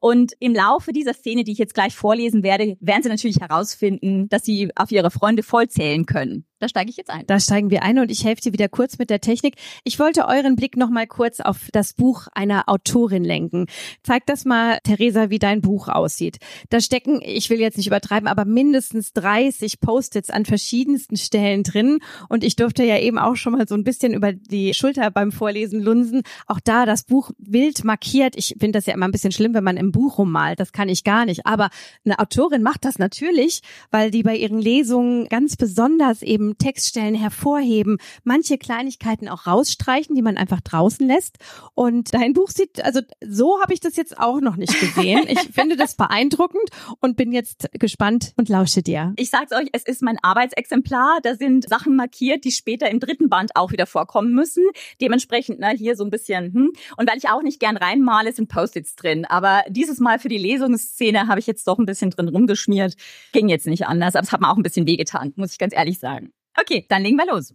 Und 0.00 0.32
im 0.38 0.54
Laufe 0.54 0.92
dieser 0.92 1.14
Szene, 1.14 1.44
die 1.44 1.52
ich 1.52 1.58
jetzt 1.58 1.74
gleich 1.74 1.94
vorlesen 1.94 2.42
werde, 2.42 2.76
werden 2.80 3.02
sie 3.02 3.08
natürlich 3.08 3.40
herausfinden, 3.40 4.28
dass 4.28 4.44
sie 4.44 4.70
auf 4.76 4.90
ihre 4.90 5.10
Freunde 5.10 5.42
vollzählen 5.42 6.06
können. 6.06 6.44
Da 6.60 6.68
steige 6.68 6.88
ich 6.88 6.96
jetzt 6.96 7.10
ein. 7.10 7.24
Da 7.26 7.40
steigen 7.40 7.70
wir 7.70 7.82
ein 7.82 7.98
und 7.98 8.10
ich 8.12 8.24
helfe 8.24 8.42
dir 8.42 8.52
wieder 8.52 8.68
kurz 8.68 8.98
mit 8.98 9.10
der 9.10 9.20
Technik. 9.20 9.56
Ich 9.82 9.98
wollte 9.98 10.28
euren 10.28 10.54
Blick 10.54 10.76
noch 10.76 10.88
mal 10.88 11.06
kurz 11.06 11.40
auf 11.40 11.68
das 11.72 11.94
Buch 11.94 12.28
einer 12.32 12.68
Autorin 12.68 13.24
lenken. 13.24 13.66
Zeig 14.04 14.24
das 14.26 14.44
mal, 14.44 14.78
Theresa, 14.84 15.30
wie 15.30 15.40
dein 15.40 15.60
Buch 15.60 15.88
aussieht. 15.88 16.38
Da 16.70 16.80
stecken, 16.80 17.20
ich 17.22 17.50
will 17.50 17.58
jetzt 17.58 17.76
nicht 17.76 17.88
übertreiben, 17.88 18.28
aber 18.28 18.44
mindestens 18.44 19.12
30 19.14 19.80
Post-its 19.80 20.30
an 20.30 20.44
verschiedensten 20.44 21.16
Stellen 21.16 21.64
drin. 21.64 21.98
Und 22.28 22.44
ich 22.44 22.54
durfte 22.54 22.84
ja 22.84 22.98
eben 23.00 23.18
auch 23.18 23.34
schon 23.34 23.54
mal 23.54 23.66
so 23.66 23.74
ein 23.74 23.84
bisschen 23.84 24.14
über 24.14 24.32
die 24.32 24.74
Schulter 24.74 25.10
beim 25.10 25.32
Vorlesen 25.32 25.82
lunsen. 25.82 26.22
Auch 26.46 26.60
da 26.62 26.86
das 26.86 27.02
Buch 27.02 27.32
wild 27.38 27.82
markiert. 27.82 28.36
Ich 28.36 28.54
finde 28.60 28.78
das 28.78 28.86
ja 28.86 28.94
immer 28.94 29.06
ein 29.06 29.12
bisschen 29.12 29.32
schlimm, 29.32 29.54
wenn 29.54 29.64
man 29.64 29.76
im 29.76 29.90
Buch 29.90 30.18
rummalt. 30.18 30.60
Das 30.60 30.72
kann 30.72 30.88
ich 30.88 31.02
gar 31.02 31.26
nicht. 31.26 31.46
Aber 31.46 31.70
eine 32.04 32.20
Autorin 32.20 32.62
macht 32.62 32.84
das 32.84 32.98
natürlich, 32.98 33.60
weil 33.90 34.12
die 34.12 34.22
bei 34.22 34.36
ihren 34.36 34.60
Lesungen 34.60 35.28
ganz 35.28 35.56
besonders 35.56 36.22
eben 36.22 36.43
Textstellen 36.58 37.14
hervorheben, 37.14 37.98
manche 38.22 38.58
Kleinigkeiten 38.58 39.28
auch 39.28 39.46
rausstreichen, 39.46 40.14
die 40.14 40.22
man 40.22 40.36
einfach 40.36 40.60
draußen 40.60 41.06
lässt. 41.06 41.38
Und 41.74 42.14
dein 42.14 42.32
Buch 42.32 42.50
sieht, 42.50 42.84
also 42.84 43.00
so 43.20 43.60
habe 43.60 43.72
ich 43.72 43.80
das 43.80 43.96
jetzt 43.96 44.18
auch 44.18 44.40
noch 44.40 44.56
nicht 44.56 44.78
gesehen. 44.78 45.24
Ich 45.28 45.40
finde 45.52 45.76
das 45.76 45.96
beeindruckend 45.96 46.68
und 47.00 47.16
bin 47.16 47.32
jetzt 47.32 47.68
gespannt 47.72 48.32
und 48.36 48.48
lausche 48.48 48.82
dir. 48.82 49.12
Ich 49.16 49.30
sag's 49.30 49.52
euch, 49.52 49.68
es 49.72 49.84
ist 49.84 50.02
mein 50.02 50.18
Arbeitsexemplar. 50.22 51.18
Da 51.22 51.34
sind 51.34 51.68
Sachen 51.68 51.96
markiert, 51.96 52.44
die 52.44 52.52
später 52.52 52.90
im 52.90 53.00
dritten 53.00 53.28
Band 53.28 53.52
auch 53.54 53.72
wieder 53.72 53.86
vorkommen 53.86 54.32
müssen. 54.34 54.64
Dementsprechend, 55.00 55.60
ne, 55.60 55.70
hier 55.70 55.96
so 55.96 56.04
ein 56.04 56.10
bisschen, 56.10 56.52
hm. 56.52 56.72
Und 56.96 57.10
weil 57.10 57.18
ich 57.18 57.28
auch 57.28 57.42
nicht 57.42 57.60
gern 57.60 57.76
reinmale, 57.76 58.32
sind 58.32 58.48
Post-its 58.48 58.96
drin. 58.96 59.24
Aber 59.24 59.62
dieses 59.68 59.98
Mal 59.98 60.18
für 60.18 60.28
die 60.28 60.38
Lesungsszene 60.38 61.26
habe 61.28 61.40
ich 61.40 61.46
jetzt 61.46 61.66
doch 61.66 61.78
ein 61.78 61.86
bisschen 61.86 62.10
drin 62.10 62.28
rumgeschmiert. 62.28 62.94
Ging 63.32 63.48
jetzt 63.48 63.66
nicht 63.66 63.86
anders, 63.86 64.14
aber 64.14 64.24
es 64.24 64.32
hat 64.32 64.40
mir 64.40 64.50
auch 64.50 64.56
ein 64.56 64.62
bisschen 64.62 64.86
wehgetan, 64.86 65.32
muss 65.36 65.52
ich 65.52 65.58
ganz 65.58 65.74
ehrlich 65.74 65.98
sagen. 65.98 66.32
Okay, 66.58 66.86
dann 66.88 67.02
legen 67.02 67.16
wir 67.16 67.26
los. 67.26 67.54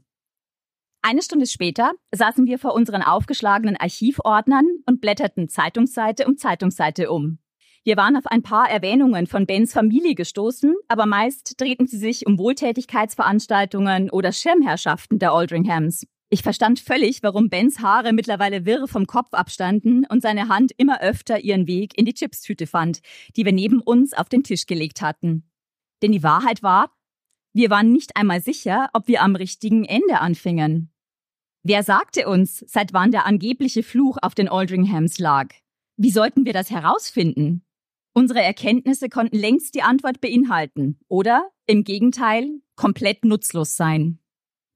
Eine 1.02 1.22
Stunde 1.22 1.48
später 1.48 1.94
saßen 2.14 2.46
wir 2.46 2.60
vor 2.60 2.74
unseren 2.74 3.02
aufgeschlagenen 3.02 3.78
Archivordnern 3.78 4.66
und 4.86 5.00
blätterten 5.00 5.48
Zeitungsseite 5.48 6.28
um 6.28 6.38
Zeitungsseite 6.38 7.10
um. 7.10 7.40
Wir 7.86 7.96
waren 7.96 8.18
auf 8.18 8.28
ein 8.28 8.44
paar 8.44 8.70
Erwähnungen 8.70 9.26
von 9.26 9.46
Bens 9.46 9.72
Familie 9.72 10.14
gestoßen, 10.14 10.76
aber 10.90 11.06
meist 11.06 11.60
drehten 11.60 11.88
sie 11.88 11.98
sich 11.98 12.28
um 12.28 12.38
Wohltätigkeitsveranstaltungen 12.38 14.10
oder 14.10 14.34
Schirmherrschaften 14.34 15.18
der 15.20 15.32
Aldringhams. 15.32 16.06
Ich 16.30 16.44
verstand 16.44 16.80
völlig, 16.80 17.24
warum 17.24 17.50
Bens 17.50 17.80
Haare 17.80 18.12
mittlerweile 18.12 18.66
wirr 18.66 18.88
vom 18.88 19.08
Kopf 19.08 19.34
abstanden 19.34 20.06
und 20.08 20.22
seine 20.22 20.50
Hand 20.50 20.74
immer 20.78 21.02
öfter 21.02 21.40
ihren 21.40 21.66
Weg 21.66 21.98
in 21.98 22.06
die 22.06 22.14
Chipstüte 22.14 22.68
fand, 22.68 23.00
die 23.38 23.46
wir 23.46 23.54
neben 23.54 23.82
uns 23.82 24.14
auf 24.14 24.30
den 24.30 24.44
Tisch 24.44 24.68
gelegt 24.68 25.02
hatten. 25.02 25.50
Denn 26.04 26.12
die 26.12 26.22
Wahrheit 26.22 26.62
war, 26.62 26.92
wir 27.60 27.70
waren 27.70 27.92
nicht 27.92 28.16
einmal 28.16 28.42
sicher, 28.42 28.90
ob 28.94 29.10
wir 29.10 29.22
am 29.22 29.36
richtigen 29.36 29.84
Ende 29.84 30.22
anfingen. 30.22 30.94
Wer 31.62 31.84
sagte 31.84 32.30
uns, 32.30 32.64
seit 32.66 32.94
wann 32.94 33.12
der 33.12 33.26
angebliche 33.26 33.84
Fluch 33.84 34.18
auf 34.22 34.34
den 34.34 34.48
Aldringhams 34.48 35.20
lag? 35.20 35.50
Wie 35.98 36.10
sollten 36.10 36.46
wir 36.46 36.54
das 36.54 36.72
herausfinden? 36.72 37.66
Unsere 38.14 38.42
Erkenntnisse 38.42 39.10
konnten 39.10 39.38
längst 39.38 39.76
die 39.76 39.82
Antwort 39.82 40.22
beinhalten 40.22 41.02
oder, 41.10 41.50
im 41.66 41.84
Gegenteil, 41.84 42.62
komplett 42.78 43.26
nutzlos 43.26 43.76
sein. 43.76 44.20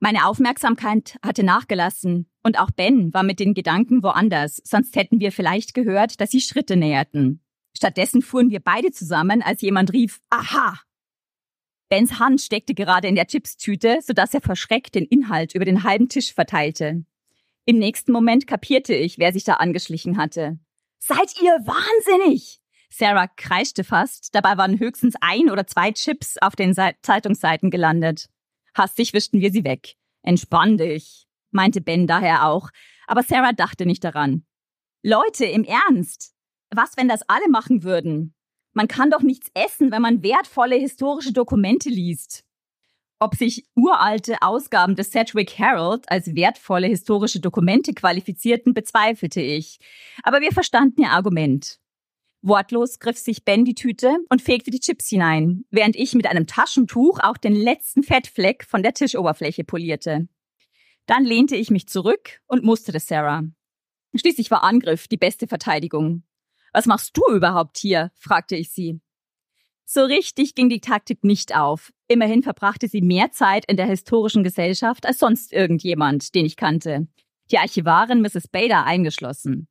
Meine 0.01 0.27
Aufmerksamkeit 0.27 1.17
hatte 1.25 1.43
nachgelassen 1.43 2.29
und 2.43 2.59
auch 2.59 2.71
Ben 2.71 3.13
war 3.13 3.23
mit 3.23 3.39
den 3.39 3.53
Gedanken 3.53 4.03
woanders, 4.03 4.61
sonst 4.65 4.97
hätten 4.97 5.21
wir 5.21 5.31
vielleicht 5.31 5.73
gehört, 5.73 6.19
dass 6.19 6.31
sie 6.31 6.41
Schritte 6.41 6.75
näherten. 6.75 7.41
Stattdessen 7.77 8.21
fuhren 8.21 8.49
wir 8.49 8.59
beide 8.59 8.91
zusammen, 8.91 9.41
als 9.41 9.61
jemand 9.61 9.93
rief, 9.93 10.19
Aha! 10.29 10.81
Bens 11.89 12.19
Hand 12.19 12.41
steckte 12.41 12.73
gerade 12.73 13.07
in 13.07 13.15
der 13.15 13.27
Chipstüte, 13.27 13.99
sodass 14.01 14.33
er 14.33 14.41
verschreckt 14.41 14.95
den 14.95 15.05
Inhalt 15.05 15.53
über 15.53 15.65
den 15.65 15.83
halben 15.83 16.09
Tisch 16.09 16.33
verteilte. 16.33 17.05
Im 17.65 17.77
nächsten 17.77 18.11
Moment 18.11 18.47
kapierte 18.47 18.93
ich, 18.93 19.19
wer 19.19 19.31
sich 19.31 19.43
da 19.43 19.55
angeschlichen 19.55 20.17
hatte. 20.17 20.59
Seid 20.99 21.41
ihr 21.41 21.51
wahnsinnig? 21.65 22.59
Sarah 22.89 23.27
kreischte 23.27 23.83
fast, 23.83 24.35
dabei 24.35 24.57
waren 24.57 24.79
höchstens 24.79 25.15
ein 25.19 25.49
oder 25.49 25.65
zwei 25.65 25.91
Chips 25.91 26.37
auf 26.37 26.55
den 26.55 26.75
Zeitungsseiten 26.75 27.71
gelandet. 27.71 28.29
Hastig 28.75 29.13
wischten 29.13 29.41
wir 29.41 29.51
sie 29.51 29.63
weg. 29.63 29.95
Entspann 30.21 30.77
dich, 30.77 31.27
meinte 31.51 31.81
Ben 31.81 32.07
daher 32.07 32.47
auch, 32.47 32.69
aber 33.07 33.23
Sarah 33.23 33.53
dachte 33.53 33.85
nicht 33.85 34.03
daran. 34.03 34.45
Leute, 35.01 35.45
im 35.45 35.63
Ernst? 35.63 36.33
Was, 36.69 36.95
wenn 36.95 37.07
das 37.07 37.27
alle 37.27 37.49
machen 37.49 37.83
würden? 37.83 38.33
Man 38.73 38.87
kann 38.87 39.11
doch 39.11 39.21
nichts 39.21 39.49
essen, 39.53 39.91
wenn 39.91 40.01
man 40.01 40.23
wertvolle 40.23 40.75
historische 40.75 41.31
Dokumente 41.33 41.89
liest. 41.89 42.43
ob 43.19 43.35
sich 43.35 43.65
uralte 43.75 44.41
Ausgaben 44.41 44.95
des 44.95 45.13
Sedgwick 45.13 45.57
Herald 45.57 46.11
als 46.11 46.35
wertvolle 46.35 46.87
historische 46.87 47.39
Dokumente 47.39 47.93
qualifizierten, 47.93 48.73
bezweifelte 48.73 49.39
ich. 49.39 49.79
Aber 50.23 50.41
wir 50.41 50.51
verstanden 50.51 51.01
ihr 51.01 51.11
Argument. 51.11 51.79
Wortlos 52.41 52.99
griff 52.99 53.17
sich 53.17 53.45
Ben 53.45 53.63
die 53.63 53.75
Tüte 53.75 54.17
und 54.27 54.41
fegte 54.41 54.71
die 54.71 54.81
Chips 54.81 55.07
hinein, 55.07 55.63
während 55.71 55.95
ich 55.95 56.13
mit 56.15 56.27
einem 56.27 56.47
Taschentuch 56.47 57.19
auch 57.21 57.37
den 57.37 57.55
letzten 57.55 58.03
Fettfleck 58.03 58.65
von 58.65 58.83
der 58.83 58.93
Tischoberfläche 58.93 59.63
polierte. 59.63 60.27
Dann 61.05 61.23
lehnte 61.23 61.55
ich 61.55 61.71
mich 61.71 61.87
zurück 61.87 62.41
und 62.47 62.65
musterte 62.65 62.99
Sarah. 62.99 63.43
Schließlich 64.15 64.51
war 64.51 64.63
Angriff 64.65 65.07
die 65.07 65.17
beste 65.17 65.47
Verteidigung. 65.47 66.23
Was 66.73 66.87
machst 66.87 67.15
du 67.15 67.21
überhaupt 67.33 67.77
hier? 67.77 68.11
fragte 68.15 68.55
ich 68.55 68.71
sie. 68.71 68.99
So 69.85 70.03
richtig 70.03 70.55
ging 70.55 70.69
die 70.69 70.81
Taktik 70.81 71.23
nicht 71.23 71.55
auf. 71.55 71.93
Immerhin 72.07 72.41
verbrachte 72.41 72.87
sie 72.87 73.01
mehr 73.01 73.31
Zeit 73.31 73.65
in 73.65 73.77
der 73.77 73.85
historischen 73.85 74.43
Gesellschaft 74.43 75.05
als 75.05 75.19
sonst 75.19 75.53
irgendjemand, 75.53 76.33
den 76.35 76.45
ich 76.45 76.55
kannte. 76.55 77.07
Die 77.51 77.59
Archivarin 77.59 78.21
Mrs. 78.21 78.47
Bader 78.47 78.85
eingeschlossen. 78.85 79.67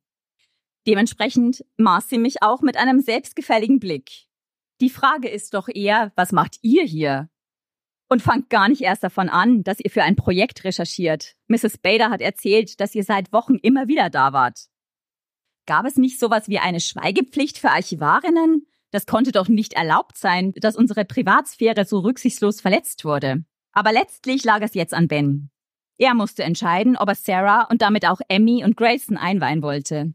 Dementsprechend 0.87 1.65
maß 1.77 2.09
sie 2.09 2.17
mich 2.17 2.41
auch 2.41 2.61
mit 2.61 2.77
einem 2.77 3.01
selbstgefälligen 3.01 3.79
Blick. 3.79 4.27
Die 4.81 4.89
Frage 4.89 5.29
ist 5.29 5.53
doch 5.53 5.67
eher, 5.67 6.11
was 6.15 6.31
macht 6.31 6.57
ihr 6.61 6.83
hier? 6.83 7.29
Und 8.09 8.21
fangt 8.21 8.49
gar 8.49 8.69
nicht 8.69 8.81
erst 8.81 9.03
davon 9.03 9.29
an, 9.29 9.63
dass 9.63 9.79
ihr 9.79 9.89
für 9.89 10.03
ein 10.03 10.15
Projekt 10.15 10.63
recherchiert. 10.65 11.35
Mrs. 11.47 11.77
Bader 11.79 12.09
hat 12.09 12.21
erzählt, 12.21 12.79
dass 12.79 12.93
ihr 12.95 13.03
seit 13.03 13.33
Wochen 13.33 13.55
immer 13.55 13.87
wieder 13.87 14.09
da 14.09 14.33
wart. 14.33 14.67
Gab 15.65 15.85
es 15.85 15.97
nicht 15.97 16.19
sowas 16.19 16.49
wie 16.49 16.59
eine 16.59 16.79
Schweigepflicht 16.79 17.57
für 17.57 17.69
Archivarinnen? 17.69 18.67
Das 18.91 19.05
konnte 19.05 19.31
doch 19.31 19.47
nicht 19.47 19.73
erlaubt 19.73 20.17
sein, 20.17 20.53
dass 20.57 20.75
unsere 20.75 21.05
Privatsphäre 21.05 21.85
so 21.85 21.99
rücksichtslos 21.99 22.61
verletzt 22.61 23.05
wurde. 23.05 23.43
Aber 23.71 23.91
letztlich 23.91 24.43
lag 24.43 24.61
es 24.61 24.75
jetzt 24.75 24.93
an 24.93 25.07
Ben. 25.07 25.49
Er 25.97 26.13
musste 26.13 26.43
entscheiden, 26.43 26.97
ob 26.97 27.09
er 27.09 27.15
Sarah 27.15 27.63
und 27.63 27.81
damit 27.81 28.05
auch 28.05 28.19
Emmy 28.27 28.63
und 28.63 28.77
Grayson 28.77 29.17
einweihen 29.17 29.61
wollte. 29.61 30.13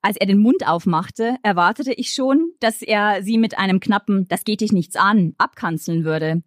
Als 0.00 0.16
er 0.16 0.26
den 0.26 0.38
Mund 0.38 0.66
aufmachte, 0.66 1.36
erwartete 1.42 1.92
ich 1.92 2.12
schon, 2.12 2.52
dass 2.60 2.82
er 2.82 3.22
sie 3.22 3.38
mit 3.38 3.58
einem 3.58 3.78
knappen 3.78 4.26
Das 4.28 4.44
geht 4.44 4.60
dich 4.60 4.72
nichts 4.72 4.96
an 4.96 5.34
abkanzeln 5.38 6.04
würde. 6.04 6.42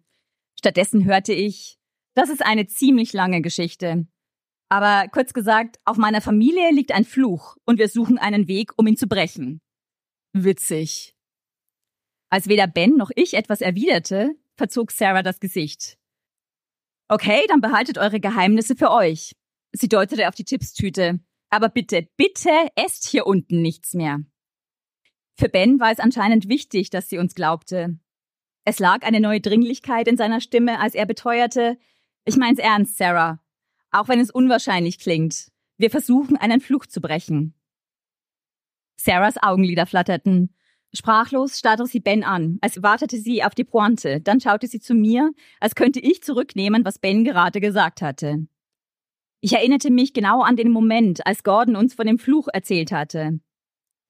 Stattdessen 0.58 1.04
hörte 1.04 1.32
ich, 1.32 1.78
das 2.14 2.28
ist 2.28 2.44
eine 2.44 2.66
ziemlich 2.66 3.12
lange 3.12 3.40
Geschichte. 3.40 4.06
Aber 4.68 5.08
kurz 5.08 5.32
gesagt, 5.32 5.78
auf 5.84 5.96
meiner 5.96 6.20
Familie 6.20 6.72
liegt 6.72 6.92
ein 6.92 7.04
Fluch 7.04 7.56
und 7.64 7.78
wir 7.78 7.88
suchen 7.88 8.18
einen 8.18 8.48
Weg, 8.48 8.72
um 8.76 8.86
ihn 8.86 8.96
zu 8.96 9.06
brechen. 9.06 9.60
Witzig. 10.32 11.14
Als 12.30 12.48
weder 12.48 12.66
Ben 12.66 12.96
noch 12.96 13.10
ich 13.14 13.34
etwas 13.34 13.60
erwiderte, 13.60 14.34
verzog 14.56 14.90
Sarah 14.90 15.22
das 15.22 15.38
Gesicht. 15.38 15.96
Okay, 17.08 17.44
dann 17.48 17.60
behaltet 17.60 17.98
eure 17.98 18.18
Geheimnisse 18.18 18.74
für 18.74 18.90
euch. 18.90 19.36
Sie 19.72 19.88
deutete 19.88 20.26
auf 20.26 20.34
die 20.34 20.44
Chipstüte. 20.44 21.20
Aber 21.48 21.68
bitte, 21.68 22.08
bitte 22.16 22.50
esst 22.74 23.06
hier 23.06 23.26
unten 23.26 23.62
nichts 23.62 23.94
mehr. 23.94 24.20
Für 25.38 25.48
Ben 25.48 25.78
war 25.78 25.92
es 25.92 26.00
anscheinend 26.00 26.48
wichtig, 26.48 26.90
dass 26.90 27.08
sie 27.08 27.18
uns 27.18 27.34
glaubte. 27.34 27.98
Es 28.64 28.80
lag 28.80 29.02
eine 29.02 29.20
neue 29.20 29.40
Dringlichkeit 29.40 30.08
in 30.08 30.16
seiner 30.16 30.40
Stimme, 30.40 30.80
als 30.80 30.94
er 30.94 31.06
beteuerte, 31.06 31.78
ich 32.24 32.36
mein's 32.36 32.58
ernst, 32.58 32.96
Sarah. 32.96 33.40
Auch 33.90 34.08
wenn 34.08 34.20
es 34.20 34.30
unwahrscheinlich 34.30 34.98
klingt. 34.98 35.50
Wir 35.78 35.90
versuchen, 35.90 36.36
einen 36.36 36.60
Fluch 36.60 36.86
zu 36.86 37.00
brechen. 37.00 37.54
Sarahs 38.96 39.36
Augenlider 39.42 39.86
flatterten. 39.86 40.54
Sprachlos 40.92 41.58
starrte 41.58 41.86
sie 41.86 42.00
Ben 42.00 42.24
an, 42.24 42.58
als 42.62 42.82
wartete 42.82 43.18
sie 43.18 43.44
auf 43.44 43.54
die 43.54 43.64
Pointe. 43.64 44.20
Dann 44.20 44.40
schaute 44.40 44.66
sie 44.66 44.80
zu 44.80 44.94
mir, 44.94 45.32
als 45.60 45.74
könnte 45.74 46.00
ich 46.00 46.22
zurücknehmen, 46.22 46.84
was 46.84 46.98
Ben 46.98 47.24
gerade 47.24 47.60
gesagt 47.60 48.00
hatte. 48.00 48.46
Ich 49.40 49.52
erinnerte 49.52 49.90
mich 49.90 50.14
genau 50.14 50.40
an 50.40 50.56
den 50.56 50.70
Moment, 50.70 51.26
als 51.26 51.44
Gordon 51.44 51.76
uns 51.76 51.94
von 51.94 52.06
dem 52.06 52.18
Fluch 52.18 52.48
erzählt 52.52 52.92
hatte. 52.92 53.38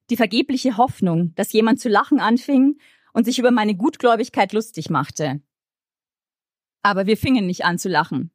Die 0.08 0.16
vergebliche 0.16 0.76
Hoffnung, 0.76 1.34
dass 1.34 1.52
jemand 1.52 1.80
zu 1.80 1.88
lachen 1.88 2.20
anfing 2.20 2.78
und 3.12 3.24
sich 3.24 3.38
über 3.38 3.50
meine 3.50 3.74
Gutgläubigkeit 3.74 4.52
lustig 4.52 4.88
machte. 4.88 5.42
Aber 6.82 7.06
wir 7.06 7.16
fingen 7.16 7.46
nicht 7.46 7.64
an 7.64 7.78
zu 7.78 7.88
lachen. 7.88 8.30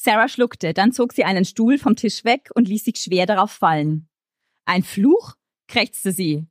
Sarah 0.00 0.28
schluckte, 0.28 0.72
dann 0.74 0.92
zog 0.92 1.12
sie 1.12 1.24
einen 1.24 1.44
Stuhl 1.44 1.76
vom 1.76 1.96
Tisch 1.96 2.24
weg 2.24 2.50
und 2.54 2.68
ließ 2.68 2.84
sich 2.84 2.98
schwer 2.98 3.26
darauf 3.26 3.50
fallen. 3.50 4.08
Ein 4.64 4.84
Fluch? 4.84 5.34
krächzte 5.66 6.12
sie. 6.12 6.46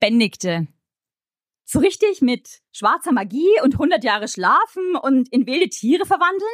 Ben 0.00 0.18
nickte. 0.18 0.66
So 1.64 1.78
richtig 1.78 2.20
mit 2.20 2.62
schwarzer 2.72 3.12
Magie 3.12 3.60
und 3.62 3.78
hundert 3.78 4.04
Jahre 4.04 4.28
schlafen 4.28 4.96
und 4.96 5.32
in 5.32 5.46
wilde 5.46 5.68
Tiere 5.68 6.04
verwandeln? 6.04 6.50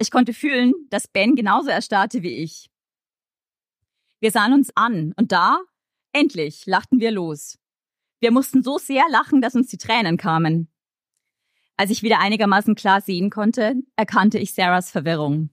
Ich 0.00 0.12
konnte 0.12 0.32
fühlen, 0.32 0.72
dass 0.90 1.08
Ben 1.08 1.34
genauso 1.34 1.70
erstarrte 1.70 2.22
wie 2.22 2.36
ich. 2.36 2.70
Wir 4.20 4.30
sahen 4.30 4.52
uns 4.52 4.70
an 4.76 5.12
und 5.16 5.32
da, 5.32 5.60
endlich, 6.12 6.66
lachten 6.66 7.00
wir 7.00 7.10
los. 7.10 7.58
Wir 8.20 8.30
mussten 8.30 8.62
so 8.62 8.78
sehr 8.78 9.04
lachen, 9.10 9.42
dass 9.42 9.54
uns 9.56 9.68
die 9.68 9.76
Tränen 9.76 10.16
kamen. 10.16 10.70
Als 11.80 11.90
ich 11.90 12.02
wieder 12.02 12.18
einigermaßen 12.18 12.74
klar 12.74 13.00
sehen 13.00 13.30
konnte, 13.30 13.76
erkannte 13.94 14.40
ich 14.40 14.52
Sarahs 14.52 14.90
Verwirrung. 14.90 15.50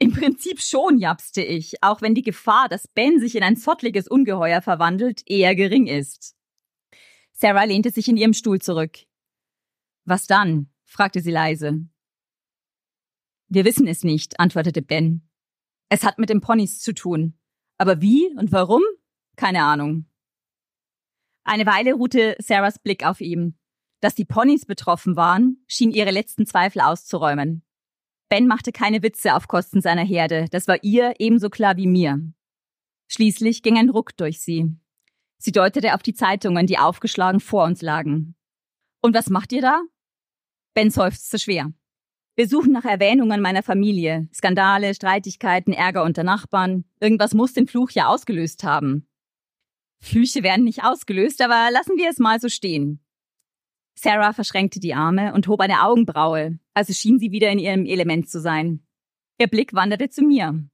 Im 0.00 0.12
Prinzip 0.12 0.60
schon, 0.60 0.98
japste 0.98 1.40
ich, 1.40 1.84
auch 1.84 2.02
wenn 2.02 2.16
die 2.16 2.22
Gefahr, 2.22 2.68
dass 2.68 2.88
Ben 2.88 3.20
sich 3.20 3.36
in 3.36 3.44
ein 3.44 3.56
zottliges 3.56 4.08
Ungeheuer 4.08 4.60
verwandelt, 4.60 5.22
eher 5.26 5.54
gering 5.54 5.86
ist. 5.86 6.34
Sarah 7.32 7.62
lehnte 7.62 7.92
sich 7.92 8.08
in 8.08 8.16
ihrem 8.16 8.32
Stuhl 8.32 8.60
zurück. 8.60 8.98
Was 10.04 10.26
dann? 10.26 10.68
fragte 10.84 11.20
sie 11.20 11.30
leise. 11.30 11.86
Wir 13.48 13.64
wissen 13.64 13.86
es 13.86 14.02
nicht, 14.02 14.40
antwortete 14.40 14.82
Ben. 14.82 15.28
Es 15.90 16.02
hat 16.02 16.18
mit 16.18 16.30
den 16.30 16.40
Ponys 16.40 16.80
zu 16.80 16.92
tun. 16.92 17.38
Aber 17.78 18.00
wie 18.00 18.34
und 18.36 18.50
warum? 18.50 18.82
Keine 19.36 19.62
Ahnung. 19.62 20.06
Eine 21.44 21.66
Weile 21.66 21.94
ruhte 21.94 22.36
Sarahs 22.40 22.80
Blick 22.80 23.06
auf 23.06 23.20
ihm. 23.20 23.59
Dass 24.00 24.14
die 24.14 24.24
Ponys 24.24 24.64
betroffen 24.64 25.16
waren, 25.16 25.62
schien 25.66 25.90
ihre 25.90 26.10
letzten 26.10 26.46
Zweifel 26.46 26.80
auszuräumen. 26.80 27.62
Ben 28.28 28.46
machte 28.46 28.72
keine 28.72 29.02
Witze 29.02 29.34
auf 29.34 29.48
Kosten 29.48 29.80
seiner 29.80 30.04
Herde, 30.04 30.46
das 30.50 30.68
war 30.68 30.82
ihr 30.82 31.14
ebenso 31.18 31.50
klar 31.50 31.76
wie 31.76 31.86
mir. 31.86 32.20
Schließlich 33.08 33.62
ging 33.62 33.76
ein 33.76 33.90
Ruck 33.90 34.16
durch 34.16 34.40
sie. 34.40 34.76
Sie 35.38 35.52
deutete 35.52 35.94
auf 35.94 36.02
die 36.02 36.14
Zeitungen, 36.14 36.66
die 36.66 36.78
aufgeschlagen 36.78 37.40
vor 37.40 37.64
uns 37.64 37.82
lagen. 37.82 38.36
Und 39.02 39.14
was 39.14 39.30
macht 39.30 39.52
ihr 39.52 39.62
da? 39.62 39.82
Ben 40.74 40.90
seufzte 40.90 41.38
schwer. 41.38 41.72
Wir 42.36 42.48
suchen 42.48 42.72
nach 42.72 42.84
Erwähnungen 42.84 43.40
meiner 43.40 43.62
Familie. 43.62 44.28
Skandale, 44.32 44.94
Streitigkeiten, 44.94 45.72
Ärger 45.72 46.04
unter 46.04 46.22
Nachbarn. 46.22 46.84
Irgendwas 47.00 47.34
muss 47.34 47.52
den 47.52 47.66
Fluch 47.66 47.90
ja 47.90 48.06
ausgelöst 48.06 48.62
haben. 48.64 49.08
Flüche 49.98 50.42
werden 50.42 50.64
nicht 50.64 50.84
ausgelöst, 50.84 51.42
aber 51.42 51.70
lassen 51.72 51.96
wir 51.96 52.08
es 52.08 52.18
mal 52.18 52.40
so 52.40 52.48
stehen. 52.48 53.00
Sarah 54.00 54.32
verschränkte 54.32 54.80
die 54.80 54.94
Arme 54.94 55.34
und 55.34 55.46
hob 55.46 55.60
eine 55.60 55.82
Augenbraue, 55.82 56.58
also 56.72 56.92
schien 56.92 57.18
sie 57.18 57.32
wieder 57.32 57.50
in 57.50 57.58
ihrem 57.58 57.84
Element 57.84 58.30
zu 58.30 58.40
sein. 58.40 58.86
Ihr 59.38 59.46
Blick 59.46 59.74
wanderte 59.74 60.08
zu 60.08 60.22
mir. 60.22 60.64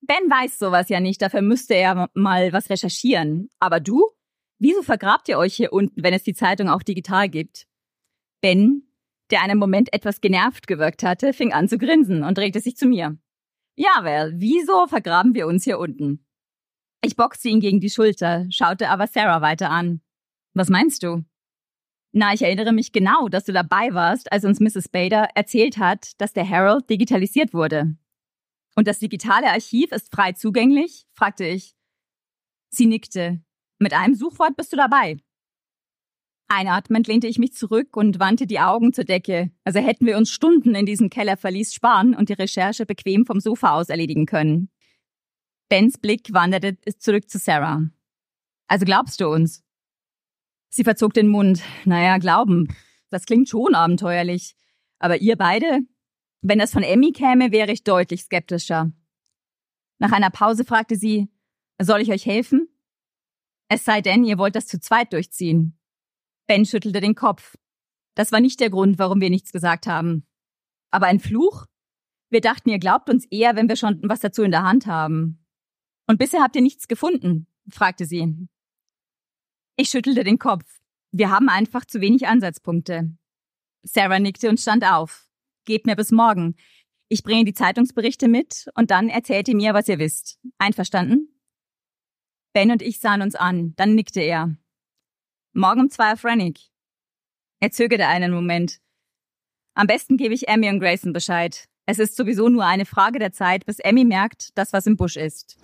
Ben 0.00 0.30
weiß 0.30 0.58
sowas 0.58 0.88
ja 0.88 1.00
nicht, 1.00 1.20
dafür 1.20 1.42
müsste 1.42 1.74
er 1.74 2.08
mal 2.14 2.52
was 2.52 2.70
recherchieren. 2.70 3.50
Aber 3.58 3.80
du? 3.80 4.06
Wieso 4.58 4.82
vergrabt 4.82 5.28
ihr 5.28 5.38
euch 5.38 5.54
hier 5.54 5.72
unten, 5.72 6.02
wenn 6.02 6.14
es 6.14 6.22
die 6.22 6.34
Zeitung 6.34 6.68
auch 6.68 6.82
digital 6.82 7.28
gibt? 7.28 7.66
Ben 8.40 8.90
der 9.30 9.42
einen 9.42 9.58
Moment 9.58 9.92
etwas 9.92 10.20
genervt 10.20 10.66
gewirkt 10.66 11.02
hatte, 11.02 11.32
fing 11.32 11.52
an 11.52 11.68
zu 11.68 11.78
grinsen 11.78 12.24
und 12.24 12.36
drehte 12.36 12.60
sich 12.60 12.76
zu 12.76 12.86
mir. 12.86 13.16
Ja, 13.76 14.02
well, 14.02 14.32
wieso 14.36 14.86
vergraben 14.86 15.34
wir 15.34 15.46
uns 15.46 15.64
hier 15.64 15.78
unten? 15.78 16.26
Ich 17.02 17.16
boxte 17.16 17.48
ihn 17.48 17.60
gegen 17.60 17.80
die 17.80 17.90
Schulter, 17.90 18.46
schaute 18.50 18.88
aber 18.88 19.06
Sarah 19.06 19.40
weiter 19.40 19.70
an. 19.70 20.00
Was 20.52 20.68
meinst 20.68 21.02
du? 21.02 21.24
Na, 22.12 22.34
ich 22.34 22.42
erinnere 22.42 22.72
mich 22.72 22.92
genau, 22.92 23.28
dass 23.28 23.44
du 23.44 23.52
dabei 23.52 23.94
warst, 23.94 24.32
als 24.32 24.44
uns 24.44 24.58
Mrs. 24.58 24.88
Bader 24.88 25.28
erzählt 25.34 25.78
hat, 25.78 26.20
dass 26.20 26.32
der 26.32 26.44
Herald 26.44 26.90
digitalisiert 26.90 27.54
wurde. 27.54 27.96
Und 28.74 28.88
das 28.88 28.98
digitale 28.98 29.48
Archiv 29.48 29.92
ist 29.92 30.12
frei 30.12 30.32
zugänglich? 30.32 31.06
fragte 31.12 31.46
ich. 31.46 31.76
Sie 32.70 32.86
nickte. 32.86 33.40
Mit 33.78 33.94
einem 33.94 34.14
Suchwort 34.14 34.56
bist 34.56 34.72
du 34.72 34.76
dabei. 34.76 35.18
Einatmend 36.48 37.06
lehnte 37.06 37.28
ich 37.28 37.38
mich 37.38 37.52
zurück 37.52 37.96
und 37.96 38.18
wandte 38.18 38.46
die 38.48 38.58
Augen 38.58 38.92
zur 38.92 39.04
Decke, 39.04 39.52
also 39.62 39.78
hätten 39.78 40.04
wir 40.04 40.16
uns 40.16 40.30
Stunden 40.30 40.74
in 40.74 40.84
diesem 40.84 41.08
Kellerverlies 41.08 41.72
sparen 41.72 42.14
und 42.16 42.28
die 42.28 42.34
Recherche 42.34 42.86
bequem 42.86 43.24
vom 43.24 43.38
Sofa 43.38 43.78
aus 43.78 43.88
erledigen 43.88 44.26
können. 44.26 44.68
Bens 45.68 45.96
Blick 45.96 46.32
wanderte 46.32 46.76
zurück 46.98 47.30
zu 47.30 47.38
Sarah. 47.38 47.88
Also 48.66 48.84
glaubst 48.84 49.20
du 49.20 49.28
uns? 49.28 49.62
Sie 50.70 50.84
verzog 50.84 51.12
den 51.14 51.28
Mund. 51.28 51.62
Naja, 51.84 52.18
glauben. 52.18 52.68
Das 53.10 53.26
klingt 53.26 53.48
schon 53.48 53.74
abenteuerlich. 53.74 54.56
Aber 54.98 55.20
ihr 55.20 55.36
beide? 55.36 55.80
Wenn 56.42 56.58
das 56.58 56.72
von 56.72 56.82
Emmy 56.82 57.12
käme, 57.12 57.52
wäre 57.52 57.72
ich 57.72 57.84
deutlich 57.84 58.22
skeptischer. 58.22 58.92
Nach 59.98 60.12
einer 60.12 60.30
Pause 60.30 60.64
fragte 60.64 60.96
sie, 60.96 61.28
soll 61.78 62.00
ich 62.00 62.10
euch 62.10 62.24
helfen? 62.24 62.68
Es 63.68 63.84
sei 63.84 64.00
denn, 64.00 64.24
ihr 64.24 64.38
wollt 64.38 64.56
das 64.56 64.66
zu 64.66 64.80
zweit 64.80 65.12
durchziehen. 65.12 65.78
Ben 66.46 66.64
schüttelte 66.64 67.00
den 67.00 67.14
Kopf. 67.14 67.56
Das 68.14 68.32
war 68.32 68.40
nicht 68.40 68.60
der 68.60 68.70
Grund, 68.70 68.98
warum 68.98 69.20
wir 69.20 69.30
nichts 69.30 69.52
gesagt 69.52 69.86
haben. 69.86 70.26
Aber 70.90 71.06
ein 71.06 71.20
Fluch? 71.20 71.66
Wir 72.30 72.40
dachten, 72.40 72.70
ihr 72.70 72.78
glaubt 72.78 73.10
uns 73.10 73.26
eher, 73.26 73.56
wenn 73.56 73.68
wir 73.68 73.76
schon 73.76 74.00
was 74.02 74.20
dazu 74.20 74.42
in 74.42 74.50
der 74.50 74.62
Hand 74.62 74.86
haben. 74.86 75.44
Und 76.06 76.18
bisher 76.18 76.42
habt 76.42 76.56
ihr 76.56 76.62
nichts 76.62 76.88
gefunden? 76.88 77.46
fragte 77.68 78.04
sie. 78.04 78.48
Ich 79.80 79.88
schüttelte 79.88 80.24
den 80.24 80.38
Kopf. 80.38 80.82
Wir 81.10 81.30
haben 81.30 81.48
einfach 81.48 81.86
zu 81.86 82.02
wenig 82.02 82.26
Ansatzpunkte. 82.26 83.16
Sarah 83.82 84.18
nickte 84.18 84.50
und 84.50 84.60
stand 84.60 84.84
auf. 84.84 85.26
Gebt 85.64 85.86
mir 85.86 85.96
bis 85.96 86.10
morgen. 86.10 86.54
Ich 87.08 87.22
bringe 87.22 87.46
die 87.46 87.54
Zeitungsberichte 87.54 88.28
mit 88.28 88.66
und 88.74 88.90
dann 88.90 89.08
erzählt 89.08 89.48
ihr 89.48 89.56
mir, 89.56 89.72
was 89.72 89.88
ihr 89.88 89.98
wisst. 89.98 90.38
Einverstanden? 90.58 91.34
Ben 92.52 92.70
und 92.70 92.82
ich 92.82 93.00
sahen 93.00 93.22
uns 93.22 93.34
an. 93.34 93.72
Dann 93.76 93.94
nickte 93.94 94.20
er. 94.20 94.54
Morgen 95.54 95.80
um 95.80 95.88
zwei 95.88 96.12
auf 96.12 96.26
Rennick. 96.26 96.58
Er 97.60 97.70
zögerte 97.70 98.06
einen 98.06 98.34
Moment. 98.34 98.80
Am 99.72 99.86
besten 99.86 100.18
gebe 100.18 100.34
ich 100.34 100.46
Emmy 100.46 100.68
und 100.68 100.80
Grayson 100.80 101.14
Bescheid. 101.14 101.70
Es 101.86 101.98
ist 101.98 102.16
sowieso 102.16 102.50
nur 102.50 102.66
eine 102.66 102.84
Frage 102.84 103.18
der 103.18 103.32
Zeit, 103.32 103.64
bis 103.64 103.78
Emmy 103.78 104.04
merkt, 104.04 104.58
dass 104.58 104.74
was 104.74 104.86
im 104.86 104.98
Busch 104.98 105.16
ist. 105.16 105.56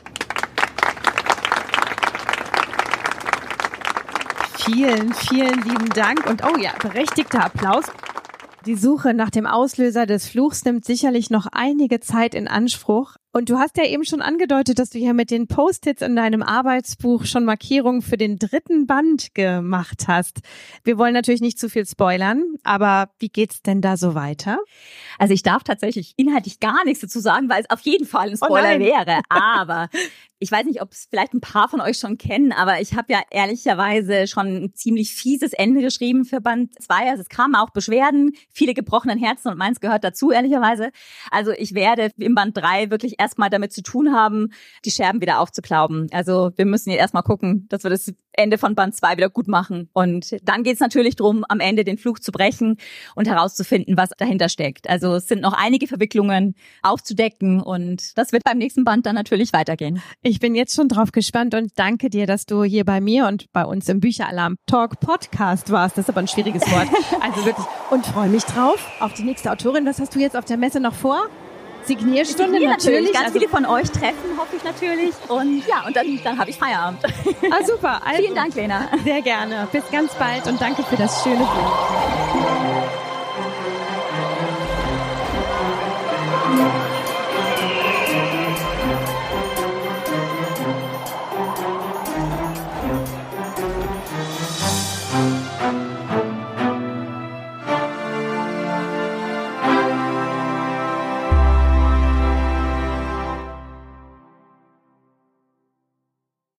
Vielen, 4.67 5.15
vielen 5.15 5.63
lieben 5.63 5.91
Dank 5.91 6.27
und 6.29 6.43
oh 6.45 6.59
ja, 6.59 6.73
berechtigter 6.83 7.45
Applaus. 7.45 7.85
Die 8.67 8.75
Suche 8.75 9.15
nach 9.15 9.31
dem 9.31 9.47
Auslöser 9.47 10.07
des 10.07 10.29
Fluchs 10.29 10.65
nimmt 10.65 10.85
sicherlich 10.85 11.31
noch 11.31 11.47
einige 11.53 12.01
Zeit 12.01 12.35
in 12.35 12.49
Anspruch. 12.49 13.15
Und 13.37 13.51
du 13.51 13.59
hast 13.59 13.77
ja 13.77 13.85
eben 13.85 14.07
schon 14.07 14.23
angedeutet, 14.23 14.79
dass 14.79 14.89
du 14.89 14.99
ja 14.99 15.13
mit 15.13 15.31
den 15.31 15.47
Post-its 15.47 16.01
in 16.01 16.17
deinem 16.17 16.43
Arbeitsbuch 16.43 17.27
schon 17.27 17.45
Markierungen 17.45 18.01
für 18.01 18.17
den 18.17 18.39
dritten 18.39 18.87
Band 18.87 19.35
gemacht 19.35 20.05
hast. 20.09 20.39
Wir 20.85 20.97
wollen 20.97 21.13
natürlich 21.13 21.43
nicht 21.43 21.59
zu 21.59 21.69
viel 21.69 21.85
spoilern, 21.85 22.43
aber 22.65 23.11
wie 23.19 23.29
geht's 23.29 23.61
denn 23.61 23.83
da 23.83 23.99
so 23.99 24.15
weiter? 24.15 24.59
Also 25.19 25.35
ich 25.35 25.43
darf 25.43 25.65
tatsächlich 25.65 26.15
inhaltlich 26.17 26.61
gar 26.61 26.83
nichts 26.87 27.01
dazu 27.01 27.21
sagen, 27.21 27.51
weil 27.51 27.61
es 27.61 27.69
auf 27.69 27.81
jeden 27.81 28.07
Fall 28.07 28.29
ein 28.29 28.39
oh 28.41 28.47
Spoiler 28.47 28.77
oh 28.77 28.79
wäre. 28.79 29.21
Aber 29.29 29.91
ich 30.39 30.53
weiß 30.53 30.67
nicht, 30.67 30.83
ob 30.83 30.93
es 30.93 31.07
vielleicht 31.09 31.33
ein 31.33 31.41
paar 31.41 31.69
von 31.69 31.81
euch 31.81 31.99
schon 31.99 32.19
kennen, 32.19 32.53
aber 32.53 32.81
ich 32.81 32.95
habe 32.95 33.11
ja 33.13 33.23
ehrlicherweise 33.31 34.27
schon 34.27 34.65
ein 34.65 34.75
ziemlich 34.75 35.15
fieses 35.15 35.55
Ende 35.55 35.81
geschrieben 35.81 36.27
für 36.27 36.43
Band 36.43 36.75
2. 36.83 37.11
Also 37.11 37.23
es 37.23 37.31
kamen 37.31 37.55
auch 37.55 37.71
Beschwerden, 37.71 38.33
viele 38.51 38.75
gebrochenen 38.75 39.19
Herzen 39.19 39.49
und 39.49 39.57
meins 39.57 39.81
gehört 39.81 40.05
dazu, 40.05 40.31
ehrlicherweise. 40.31 40.91
Also 41.31 41.53
ich 41.53 41.75
werde 41.75 42.11
im 42.19 42.35
Band 42.35 42.57
3 42.57 42.91
wirklich 42.91 43.19
erstmal 43.27 43.51
damit 43.51 43.73
zu 43.73 43.83
tun 43.83 44.13
haben, 44.13 44.51
die 44.85 44.91
Scherben 44.93 45.21
wieder 45.21 45.41
aufzuklauben. 45.41 46.07
Also 46.13 46.53
wir 46.55 46.65
müssen 46.65 46.91
jetzt 46.91 47.01
erstmal 47.01 47.25
gucken, 47.25 47.67
dass 47.69 47.83
wir 47.83 47.91
das 47.91 48.13
Ende 48.33 48.59
von 48.59 48.75
Band 48.75 48.95
2 48.95 49.17
wieder 49.17 49.31
gut 49.31 49.49
machen. 49.49 49.89
Und 49.93 50.37
dann 50.43 50.63
geht 50.63 50.75
es 50.75 50.81
natürlich 50.81 51.17
darum, 51.17 51.45
am 51.49 51.59
Ende 51.59 51.85
den 51.85 51.99
Fluch 51.99 52.19
zu 52.19 52.31
brechen 52.31 52.77
und 53.15 53.27
herauszufinden, 53.27 53.97
was 53.97 54.11
dahinter 54.17 54.49
steckt. 54.49 54.89
Also 54.89 55.15
es 55.15 55.27
sind 55.27 55.43
noch 55.43 55.55
einige 55.55 55.89
Verwicklungen 55.89 56.55
aufzudecken 56.83 57.61
und 57.61 58.17
das 58.17 58.33
wird 58.33 58.45
beim 58.45 58.59
nächsten 58.59 58.85
Band 58.85 59.07
dann 59.07 59.15
natürlich 59.15 59.53
weitergehen. 59.53 60.01
Ich 60.23 60.39
bin 60.39 60.55
jetzt 60.55 60.75
schon 60.77 60.89
drauf 60.89 61.11
gespannt 61.13 61.55
und 61.55 61.73
danke 61.77 62.11
dir, 62.11 62.27
dass 62.27 62.47
du 62.47 62.63
hier 62.63 62.85
bei 62.85 63.01
mir 63.01 63.27
und 63.27 63.51
bei 63.53 63.65
uns 63.65 63.89
im 63.89 64.01
Bücheralarm 64.01 64.57
Talk 64.67 65.01
Podcast 65.01 65.71
warst. 65.73 65.99
Das 65.99 66.05
ist 66.05 66.11
aber 66.11 66.21
ein 66.21 66.29
schwieriges 66.29 66.63
Wort. 66.71 66.89
Also 67.21 67.45
wirklich. 67.45 67.67
Und 67.91 68.05
freue 68.07 68.29
mich 68.29 68.45
drauf 68.45 68.87
auf 69.01 69.15
die 69.15 69.23
nächste 69.23 69.51
Autorin. 69.51 69.87
Was 69.87 69.99
hast 69.99 70.15
du 70.15 70.21
jetzt 70.21 70.37
auf 70.37 70.45
der 70.45 70.57
Messe 70.57 70.81
noch 70.81 70.95
vor? 70.95 71.29
Signierstunde 71.87 72.53
Signier 72.53 72.71
natürlich. 72.71 73.13
Ganz 73.13 73.27
also 73.27 73.39
viele 73.39 73.51
von 73.51 73.67
euch 73.67 73.91
treffen, 73.91 74.37
hoffe 74.37 74.57
ich 74.57 74.65
natürlich. 74.65 75.15
Und 75.29 75.67
ja, 75.67 75.87
und 75.87 75.97
dann, 75.97 76.21
dann 76.23 76.39
habe 76.39 76.51
ich 76.51 76.57
Feierabend. 76.57 77.01
Ah, 77.51 77.65
super. 77.65 78.01
Also, 78.05 78.23
Vielen 78.23 78.35
Dank, 78.35 78.55
Lena. 78.55 78.89
Sehr 79.05 79.23
gerne. 79.23 79.69
Bis 79.71 79.85
ganz 79.91 80.15
bald 80.15 80.47
und 80.47 80.61
danke 80.61 80.83
für 80.83 80.97
das 80.97 81.23
schöne 81.23 81.39
Buch. 81.39 82.76